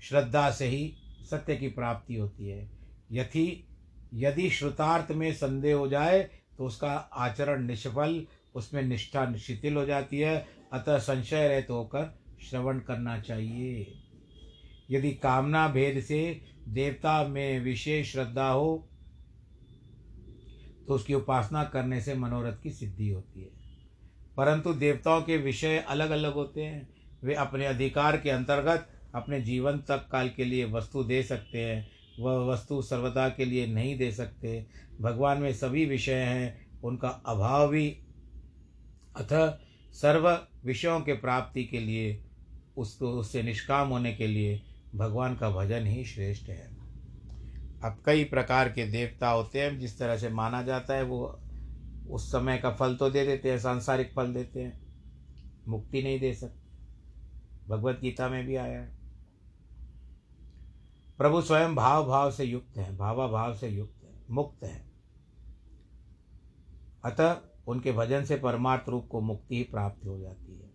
श्रद्धा 0.02 0.50
से 0.50 0.66
ही 0.66 0.96
सत्य 1.30 1.56
की 1.56 1.68
प्राप्ति 1.68 2.14
होती 2.14 2.48
है। 2.48 2.70
यथि, 3.12 3.68
यदि 4.14 4.50
श्रुतार्थ 4.50 5.12
में 5.12 5.32
संदेह 5.32 5.76
हो 5.76 5.88
जाए 5.88 6.30
तो 6.58 6.66
उसका 6.66 6.92
आचरण 6.92 7.66
निष्फल, 7.66 8.26
उसमें 8.54 8.82
निष्ठा 8.82 9.36
शिथिल 9.36 9.76
हो 9.76 9.86
जाती 9.86 10.18
है। 10.18 10.46
अतः 10.72 10.98
संशय 10.98 11.48
रहित 11.48 11.66
होकर 11.70 12.18
श्रवण 12.50 12.78
करना 12.78 13.20
चाहिए। 13.20 14.02
यदि 14.90 15.10
कामना 15.10 15.68
भेद 15.68 16.00
से 16.00 16.40
देवता 16.68 17.28
में 17.28 17.60
विशेष 17.60 18.12
श्रद्धा 18.12 18.48
हो 18.48 18.88
तो 20.88 20.94
उसकी 20.94 21.14
उपासना 21.14 21.64
करने 21.64 22.00
से 22.00 22.14
मनोरथ 22.14 22.62
की 22.62 22.70
सिद्धि 22.70 23.08
होती 23.08 23.40
है। 23.40 23.50
परंतु 24.36 24.74
देवताओं 24.74 25.22
के 25.22 25.36
विषय 25.36 25.78
अलग 25.78 26.10
अलग 26.10 26.34
होते 26.34 26.62
हैं। 26.62 26.88
वे 27.24 27.34
अपने 27.34 27.66
अधिकार 27.66 28.16
के 28.16 28.30
अंतर्गत 28.30 28.88
अपने 29.14 29.40
जीवन 29.40 29.78
तक 29.78 30.08
काल 30.12 30.28
के 30.28 30.44
लिए 30.44 30.64
वस्तु 30.64 31.04
दे 31.04 31.22
सकते 31.22 31.58
हैं। 31.58 31.88
वह 32.20 32.52
वस्तु 32.52 32.82
सर्वदा 32.82 33.28
के 33.28 33.44
लिए 33.44 33.66
नहीं 33.66 33.98
दे 33.98 34.12
सकते। 34.12 34.66
भगवान 35.00 35.38
में 35.38 35.52
सभी 35.52 35.86
विषय 35.86 36.14
हैं। 36.14 36.80
उनका 36.80 37.08
अभाव 37.08 37.68
भी। 37.68 37.98
अतः 39.16 39.58
सर्व 39.92 40.46
विषयों 40.64 41.00
के 41.00 41.12
प्राप्ति 41.12 41.64
के 41.64 41.80
लिए, 41.80 42.24
उसको, 42.76 43.10
उससे 43.10 43.42
निष्काम 43.42 43.88
होने 43.88 44.14
के 44.14 44.26
लिए 44.26 44.62
भगवान 44.96 45.36
का 45.36 45.50
भजन 45.50 45.86
ही 45.86 46.04
श्रेष्ठ 46.04 46.48
है। 46.48 46.76
अब 47.84 48.02
कई 48.06 48.24
प्रकार 48.24 48.68
के 48.68 48.86
देवता 48.86 49.28
होते 49.28 49.60
हैं, 49.60 49.78
जिस 49.78 49.98
तरह 49.98 50.16
से 50.16 50.28
माना 50.28 50.62
जाता 50.62 50.94
है, 50.94 51.02
वो 51.02 51.40
उस 52.10 52.28
समय 52.28 52.58
का 52.58 52.70
फल 52.70 52.96
तो 52.96 53.10
दे 53.10 53.26
देते 53.26 53.50
हैं, 53.50 53.58
सांसारिक 53.58 54.12
फल 54.12 54.34
देते 54.34 54.62
हैं, 54.62 54.86
मुक्ति 55.68 56.02
नहीं 56.02 56.20
दे 56.20 56.34
सकते। 56.34 56.66
भगवत 57.68 58.00
गीता 58.00 58.28
में 58.28 58.46
भी 58.46 58.56
आया 58.56 58.80
है। 58.80 58.96
प्रभु 61.18 61.40
स्वयं 61.40 61.74
भाव 61.74 62.06
भाव 62.06 62.30
से 62.30 62.44
युक्त 62.44 62.78
हैं 62.78 62.96
भावा 62.96 63.26
भाव 63.28 63.54
से 63.54 63.68
युक्त 63.68 64.04
है, 64.04 64.22
मुक्त 64.30 64.64
हैं। 64.64 64.92
अतः 67.04 67.36
उनके 67.66 67.92
भजन 67.92 68.24
से 68.24 68.36
परमार्थ 68.36 68.88
रूप 68.88 69.08
को 69.08 69.20
मुक्ति 69.20 69.56
ही 69.56 69.62
प्राप्त 69.62 70.06
हो 70.06 70.18
जाती 70.18 70.58
है। 70.58 70.70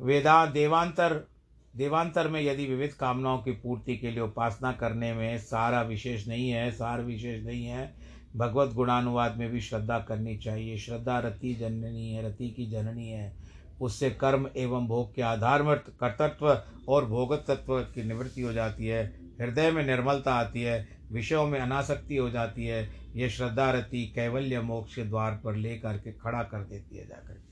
वेदा 0.00 0.46
देवांतर 0.46 1.33
देवांतर 1.76 2.28
में 2.28 2.40
यदि 2.40 2.66
विविध 2.66 2.90
कामनाओं 2.90 3.38
की 3.38 3.50
पूर्ति 3.50 3.96
के 3.96 4.10
लिए 4.10 4.20
उपासना 4.20 4.72
करने 4.72 5.14
में 5.14 5.38
सारा 5.38 5.82
विशेष 5.82 6.28
नहीं 6.28 6.50
है, 6.50 6.70
सार 6.70 7.02
विशेष 7.02 7.44
नहीं 7.44 7.64
है, 7.64 7.94
भगवत 8.36 8.74
गुणानुवाद 8.74 9.36
में 9.36 9.50
भी 9.50 9.60
श्रद्धा 9.60 9.98
करनी 9.98 10.36
चाहिए। 10.36 10.78
श्रद्धा 10.78 11.18
रति 11.18 11.54
जननी 11.54 12.12
है, 12.12 12.28
रति 12.28 12.50
की 12.50 12.66
जननी 12.66 13.08
है। 13.08 13.36
उससे 13.80 14.10
कर्म 14.10 14.48
एवं 14.56 14.86
भोग 14.86 15.14
के 15.14 15.22
आधार 15.22 15.62
में 15.62 15.76
कर्तत्व 15.76 16.62
और 16.88 17.04
भोगतत्व 17.04 17.80
की 17.80 18.02
निवृत्ति 18.02 18.42
हो 18.42 18.52
जाती 18.52 18.86
है। 18.86 19.06
हृदय 19.40 19.70
में 19.70 19.86
निर्मलता 19.86 20.34
आती 20.34 20.62
है, 20.62 20.88
विषयों 21.12 21.46
में 21.46 21.60
अनासक्ति 21.60 22.16
हो 22.16 22.30
जाती 22.30 22.66
है। 22.66 22.88
ये 23.16 23.30
श्रद्धा 23.30 23.70
रति 23.70 24.12
कैवल्य 24.14 24.60
मोक्ष 24.60 24.94
के 24.94 25.04
द्वार 25.04 25.40
पर 25.44 25.54
ले 25.54 25.78
करके 25.78 26.12
खड़ा 26.12 26.42
कर 26.42 26.58
देती 26.58 26.96
है 26.96 27.06
जाकर 27.06 27.43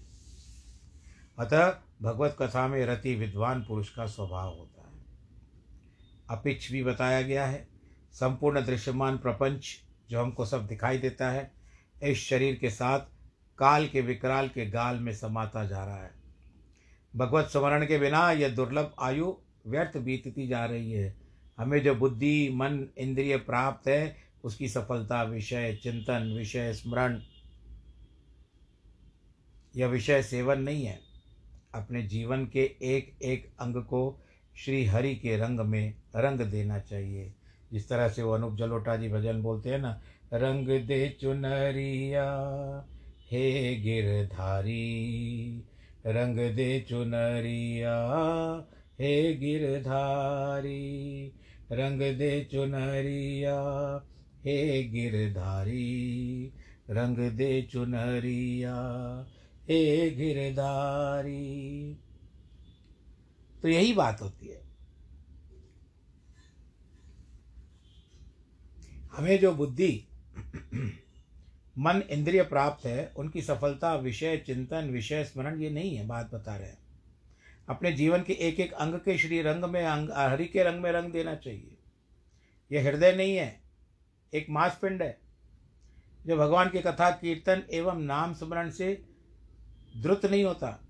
अतः 1.42 1.78
भगवत 2.02 2.37
कथा 2.42 2.68
में 2.68 2.87
रति 2.87 3.14
विद्वान 3.14 3.64
पुरुष 3.64 3.94
का 3.94 4.07
स्वभाव 4.07 4.48
होता 4.48 4.83
है। 4.83 5.05
अपिच 6.31 6.72
भी 6.72 6.83
बताया 6.83 7.22
गया 7.22 7.46
है। 7.46 7.68
संपूर्ण 8.12 8.66
दृश्यमान 8.66 9.18
प्रपंच 9.18 9.81
जो 10.11 10.20
हमको 10.20 10.46
सब 10.46 10.66
दिखाई 10.66 10.98
देता 10.98 11.31
है, 11.31 11.52
इस 12.02 12.18
शरीर 12.18 12.55
के 12.55 12.70
साथ 12.70 13.00
काल 13.59 13.87
के 13.87 14.00
विकराल 14.00 14.48
के 14.48 14.66
गाल 14.66 14.96
में 14.96 15.14
समाता 15.14 15.64
जा 15.64 15.85
रहा 15.85 16.02
है। 16.02 16.11
भगवत 17.16 17.46
स्मरण 17.46 17.87
के 17.87 17.98
बिना 17.98 18.33
यह 18.33 18.48
दुर्लभ 18.48 18.94
आयु 19.00 19.35
व्यर्थ 19.66 19.96
बीतती 19.96 20.48
जा 20.48 20.64
रही 20.64 20.92
है। 20.92 21.16
हमें 21.59 21.83
जो 21.83 21.94
बुद्धि, 21.94 22.50
मन, 22.55 22.88
इंद्रिय 22.98 23.37
प्राप्त 23.37 23.88
है, 23.88 24.16
उसकी 24.44 24.68
सफलता, 24.68 25.22
विषय, 25.22 25.78
चिंतन, 25.83 26.35
विषय, 26.37 26.72
स्मरण, 26.72 27.22
यह 29.76 29.87
विषय 29.87 30.22
सेवन 30.22 30.61
नहीं 30.61 30.87
है। 30.87 31.12
अपने 31.74 32.02
जीवन 32.02 32.46
के 32.46 32.62
एक 32.82 33.22
एक 33.22 33.52
अंग 33.61 33.74
को 33.76 34.20
श्री 34.56 34.85
हरि 34.85 35.14
के 35.14 35.37
रंग 35.37 35.61
में 35.61 35.94
रंग 36.16 36.40
देना 36.40 36.78
चाहिए। 36.78 37.32
जिस 37.72 37.88
तरह 37.88 38.08
से 38.08 38.22
वो 38.22 38.32
अनूप 38.32 38.56
जलोटा 38.56 38.96
जी 38.96 39.08
भजन 39.08 39.42
बोलते 39.42 39.70
हैं 39.70 39.78
ना, 39.78 40.00
रंग 40.32 40.68
दे 40.68 41.16
चुनरिया, 41.20 42.24
हे 43.30 43.76
गिरधारी, 43.76 44.82
रंग 46.06 46.37
दे 46.37 46.80
चुनरिया, 46.80 47.96
हे 49.00 49.35
गिरधारी, 49.35 51.32
रंग 51.72 51.98
दे 51.98 52.48
चुनरिया, 52.50 53.56
हे 54.44 54.85
गिरधारी, 54.85 56.52
रंग 56.90 57.16
दे 57.16 57.62
चुनरिया 57.62 58.76
हे 59.72 60.11
गिरधारी 60.11 61.98
तो 63.62 63.68
यही 63.68 63.92
बात 63.92 64.22
होती 64.22 64.46
है। 64.46 64.62
हमें 69.12 69.38
जो 69.38 69.54
बुद्धि, 69.54 70.04
मन 71.78 72.02
इंद्रिय 72.11 72.42
प्राप्त 72.42 72.87
है, 72.87 73.12
उनकी 73.16 73.42
सफलता, 73.42 73.94
विषय 73.94 74.37
चिंतन, 74.37 74.90
विषय 74.90 75.24
स्मरण, 75.24 75.61
ये 75.61 75.70
नहीं 75.70 75.96
है, 75.96 76.06
बात 76.06 76.35
बता 76.35 76.56
रहे 76.56 76.68
हैं। 76.68 76.78
अपने 77.68 77.92
जीवन 77.92 78.22
के 78.22 78.32
एक 78.32 78.61
एक 78.61 78.72
अंग 78.72 78.94
के 78.94 79.18
श्री 79.18 79.42
रंग 79.42 79.64
में 79.64 79.85
अंग, 79.85 80.11
हरि 80.11 80.46
के 80.46 80.62
रंग 80.62 80.82
में 80.82 80.92
रंग 80.92 81.12
देना 81.12 81.35
चाहिए। 81.35 81.76
यह 82.72 82.85
हृदय 82.85 83.12
नहीं 83.12 83.37
है, 83.37 83.61
एक 84.35 84.46
मांसपिंड 84.50 85.02
है। 85.02 85.18
जो 86.26 86.37
भगवान 86.37 86.68
की 86.68 86.78
कथा, 86.78 87.11
कीर्तन 87.11 87.62
एवं 87.70 88.02
नाम 88.02 88.35
स्मरण 88.35 88.70
से 88.70 89.12
द्रुत 89.96 90.26
नहीं 90.26 90.44
होता। 90.44 90.81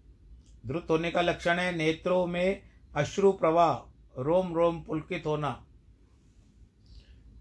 द्रुत 0.67 0.87
होने 0.91 1.11
का 1.11 1.21
लक्षण 1.21 1.59
है 1.59 1.77
नेत्रों 1.77 2.27
में 2.27 2.63
अश्रु 2.97 3.33
प्रवाह, 3.33 3.93
रोम 4.23 4.55
रोम 4.55 4.83
पुलकित 4.83 5.27
होना। 5.27 5.67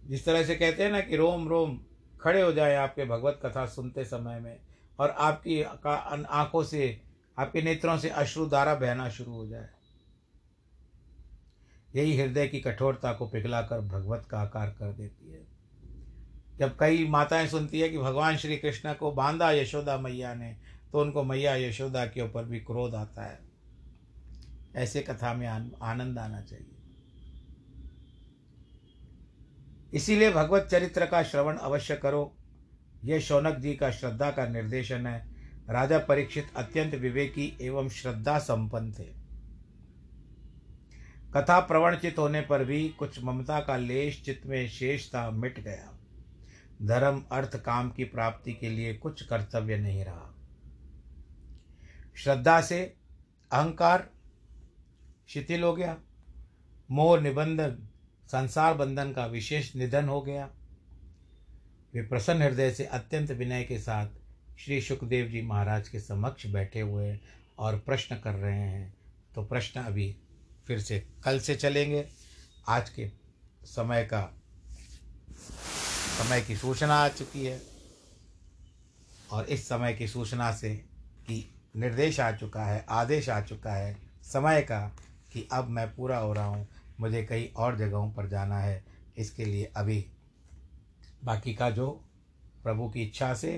जिस 0.06 0.26
तरह 0.26 0.44
से 0.44 0.56
कहते 0.56 0.84
हैं 0.84 0.92
ना 0.92 1.02
कि 1.02 1.16
रोम 1.16 1.48
रोम 1.48 1.80
खड़े 2.22 2.42
हो 2.42 2.52
जाए 2.52 2.76
आपके 2.76 3.06
भगवत 3.06 3.40
कथा 3.46 3.66
सुनते 3.66 4.06
समय 4.06 4.40
में, 4.40 4.60
और 5.00 5.10
आपकी 5.10 5.62
आँखों 6.26 6.64
से, 6.64 7.02
आपके 7.40 7.62
नेत्रों 7.62 7.98
से 7.98 8.10
अश्रुधारा 8.10 8.76
बहना 8.76 9.10
शुरू 9.10 9.32
हो 9.32 9.48
जाए। 9.48 9.70
यही 11.96 12.18
हृदय 12.18 12.48
की 12.48 12.60
कठोरता 12.60 13.14
को 13.14 13.28
पिघलाकर 13.28 13.82
भगवत 13.82 14.28
का 14.32 14.40
आकार 14.40 14.70
कर 14.70 14.94
देती 14.94 15.32
है। 15.32 15.48
जब 16.58 16.78
कई 16.80 17.08
माताएँ 17.08 17.48
सुनती 17.48 17.80
है 17.80 17.90
कि 17.90 17.98
भगवान 17.98 18.38
श्री 18.38 18.58
कृष्ण 18.58 18.94
को 18.94 19.12
बांधा 19.12 19.52
यशोदा 19.52 19.98
मैया 19.98 20.34
ने 20.34 20.58
तो 20.92 21.02
उनको 21.02 21.24
मैया 21.24 21.56
यशोदा 21.56 22.06
के 22.06 22.22
ऊपर 22.22 22.46
भी 22.46 22.60
क्रोध 22.60 22.96
आता 22.96 23.24
है। 23.24 23.40
ऐसे 24.76 25.02
कथा 25.02 25.34
में 25.34 25.48
आनंद 25.82 26.20
आना 26.20 26.42
चाहिए। 26.42 26.68
इसीलिए 29.94 30.32
भगवत 30.32 30.68
चरित्र 30.72 31.06
का 31.06 31.24
श्रवण 31.24 31.58
अवश्य 31.58 31.96
करो। 31.96 32.36
यह 33.06 33.20
शौनक 33.20 33.58
जी 33.58 33.74
का 33.74 33.92
श्रद्धा 33.92 34.32
का 34.32 34.48
निर्देशन 34.48 35.08
है। 35.08 35.32
राजा 35.70 36.00
परीक्षित 36.00 36.48
अत्यंत 36.56 36.96
विवेकी 36.96 37.58
एवं 37.62 37.90
श्रद्धा 37.90 38.40
संपन्न 38.40 38.92
थे। 38.92 39.22
कथा 41.34 41.60
प्रवणचित 41.60 42.18
होने 42.18 42.42
पर 42.42 42.64
भी 42.64 42.90
कुछ 42.90 43.24
ममता 43.24 43.60
का 43.60 43.78
लेश 43.78 44.24
चित्त 44.24 44.48
में 44.48 44.70
शेष 44.70 45.08
था, 45.08 45.32
मिट 45.32 45.60
गया। 45.60 46.00
धर्म, 46.82 47.26
अर्थ, 47.32 47.64
काम 47.64 47.92
की 47.92 48.04
प्राप्ति 48.04 48.54
के 48.54 48.70
लिए 48.70 48.94
कुछ 48.94 49.22
कर्तव्य 49.22 49.78
नहीं 49.78 50.06
रहा। 50.06 50.31
श्रद्धा 52.16 52.62
से, 52.62 52.96
अहंकार, 53.52 54.10
शिथिल 55.28 55.64
हो 55.64 55.74
गया। 55.74 55.98
मोह 56.92 57.20
निबंधन, 57.22 57.88
संसार 58.28 58.74
बंधन 58.74 59.14
का 59.14 59.26
विशेष 59.26 59.76
निधन 59.76 60.06
हो 60.06 60.22
गया। 60.22 60.50
वे 61.94 62.02
प्रसन्न 62.02 62.42
हृदय 62.42 62.72
से 62.72 62.86
अत्यंत 62.86 63.32
विनय 63.32 63.64
के 63.64 63.80
साथ 63.80 64.08
श्री 64.60 64.82
सुखदेव 64.82 65.28
जी 65.28 65.42
महाराज 65.42 65.90
के 65.90 66.00
समक्ष 66.00 66.46
बैठे 66.48 66.82
हुए 66.82 67.08
हैं 67.08 67.22
और 67.60 67.80
प्रश्न 67.80 68.20
कर 68.20 68.34
रहे 68.34 68.60
हैं। 68.60 68.94
तो 69.36 69.44
प्रश्न 69.44 69.80
अभी 69.80 70.18
फिर 70.68 70.80
से 70.80 71.08
कल 71.24 71.40
से 71.40 71.56
चलेंगे। 71.56 72.10
आज 72.68 72.90
के 72.90 73.12
समय 73.64 74.04
का, 74.06 74.42
समय 76.18 76.42
की 76.42 76.56
सूचना 76.56 76.96
आ 76.96 77.08
चुकी 77.08 77.46
है। 77.46 77.62
और 79.32 79.46
इस 79.46 79.68
समय 79.68 79.94
की 79.94 80.08
सूचना 80.08 80.52
से 80.54 80.76
कि 81.28 81.61
निर्देश 81.76 82.20
आ 82.20 82.32
चुका 82.32 82.64
है 82.66 82.86
आदेश 82.90 83.30
आ 83.30 83.40
चुका 83.42 83.74
है 83.74 83.96
समय 84.24 84.62
का 84.62 84.80
कि 85.34 85.48
अब 85.52 85.68
मैं 85.70 85.88
पूरा 85.96 86.18
हो 86.18 86.34
रहा 86.34 86.46
हूँ 86.46 86.68
मुझे 87.00 87.24
कई 87.24 87.52
और 87.58 87.78
जगहों 87.78 88.10
पर 88.12 88.28
जाना 88.28 88.60
है 88.60 88.84
इसके 89.18 89.46
लिए 89.46 89.72
अभी। 89.76 90.06
बाकी 91.26 91.54
का 91.54 91.70
जो 91.70 91.90
प्रभु 92.64 92.90
की 92.90 93.02
इच्छा 93.02 93.34
से 93.34 93.52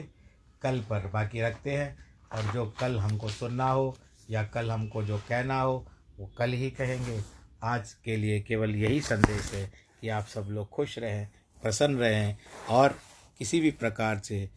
कल 0.62 0.80
पर 0.80 1.08
बाकी 1.14 1.42
रखते 1.42 1.72
हैं 1.72 1.96
और 2.32 2.52
जो 2.54 2.66
कल 2.80 2.98
हमको 3.00 3.30
सुनना 3.30 3.70
हो 3.70 3.96
या 4.30 4.44
कल 4.44 4.72
हमको 4.72 5.04
जो 5.04 5.18
कहना 5.30 5.60
हो 5.62 5.86
वो 6.20 6.30
कल 6.38 6.54
ही 6.54 6.70
कहेंगे। 6.72 7.20
आज 7.64 7.94
के 8.06 8.16
लिए 8.18 8.40
केवल 8.42 8.76
यही 8.76 9.02
संदेश 9.02 9.52
है 9.54 9.72
कि 10.02 10.10
आप 10.10 10.26
सब 10.26 10.48
लोग 10.50 10.70
खुश 10.70 10.98
रहें 11.00 11.28
प्रसन्न 11.62 11.98
रहें 11.98 12.36
और 12.70 12.96
किसी 13.40 13.60
भी 13.60 13.72
प्रकार 13.72 14.20
से 14.20 14.50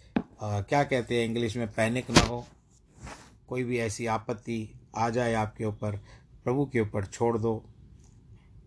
आ, 0.42 0.60
क्या 0.60 0.82
कहते 0.84 1.18
हैं 1.18 1.24
इंग्लिश 1.24 1.56
में 1.56 1.66
पैनिक 1.68 2.10
ना 2.10 2.20
हो। 2.20 2.46
कोई 3.48 3.64
भी 3.64 3.78
ऐसी 3.78 4.06
आपत्ति 4.06 4.80
आ 4.96 5.10
जाए 5.10 5.34
आपके 5.34 5.64
ऊपर, 5.64 5.96
प्रभु 6.44 6.66
के 6.66 6.80
ऊपर 6.80 7.04
छोड़ 7.04 7.38
दो। 7.38 7.64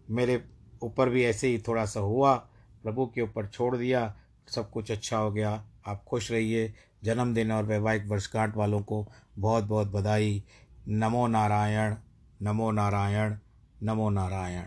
मेरे 0.10 0.46
ऊपर 0.82 1.10
भी 1.10 1.24
ऐसे 1.24 1.48
ही 1.48 1.60
थोड़ा 1.60 1.86
सा 1.86 2.00
हुआ, 2.00 2.36
प्रभु 2.84 3.06
के 3.06 3.22
ऊपर 3.22 3.48
छोड़ 3.48 3.78
दिया, 3.78 4.18
सब 4.48 4.72
कुछ 4.72 4.92
अच्छा 4.92 5.18
हो 5.18 5.32
गया। 5.32 5.66
आप 5.88 6.04
खुश 6.04 6.32
रहिए। 6.32 6.74
जन्मदिन 7.04 7.52
और 7.52 7.64
वैवाहिक 7.64 8.08
वर्षगांठ 8.08 8.58
वालों 8.58 8.82
को 8.82 9.08
बहुत 9.40 9.64
बहुत 9.64 9.88
बधाई। 9.88 10.44
नमो 10.88 11.28
नारायण 11.28 11.96
नमो 12.42 12.72
नारायण 12.72 13.36
नमो 13.84 14.10
नारायण। 14.10 14.58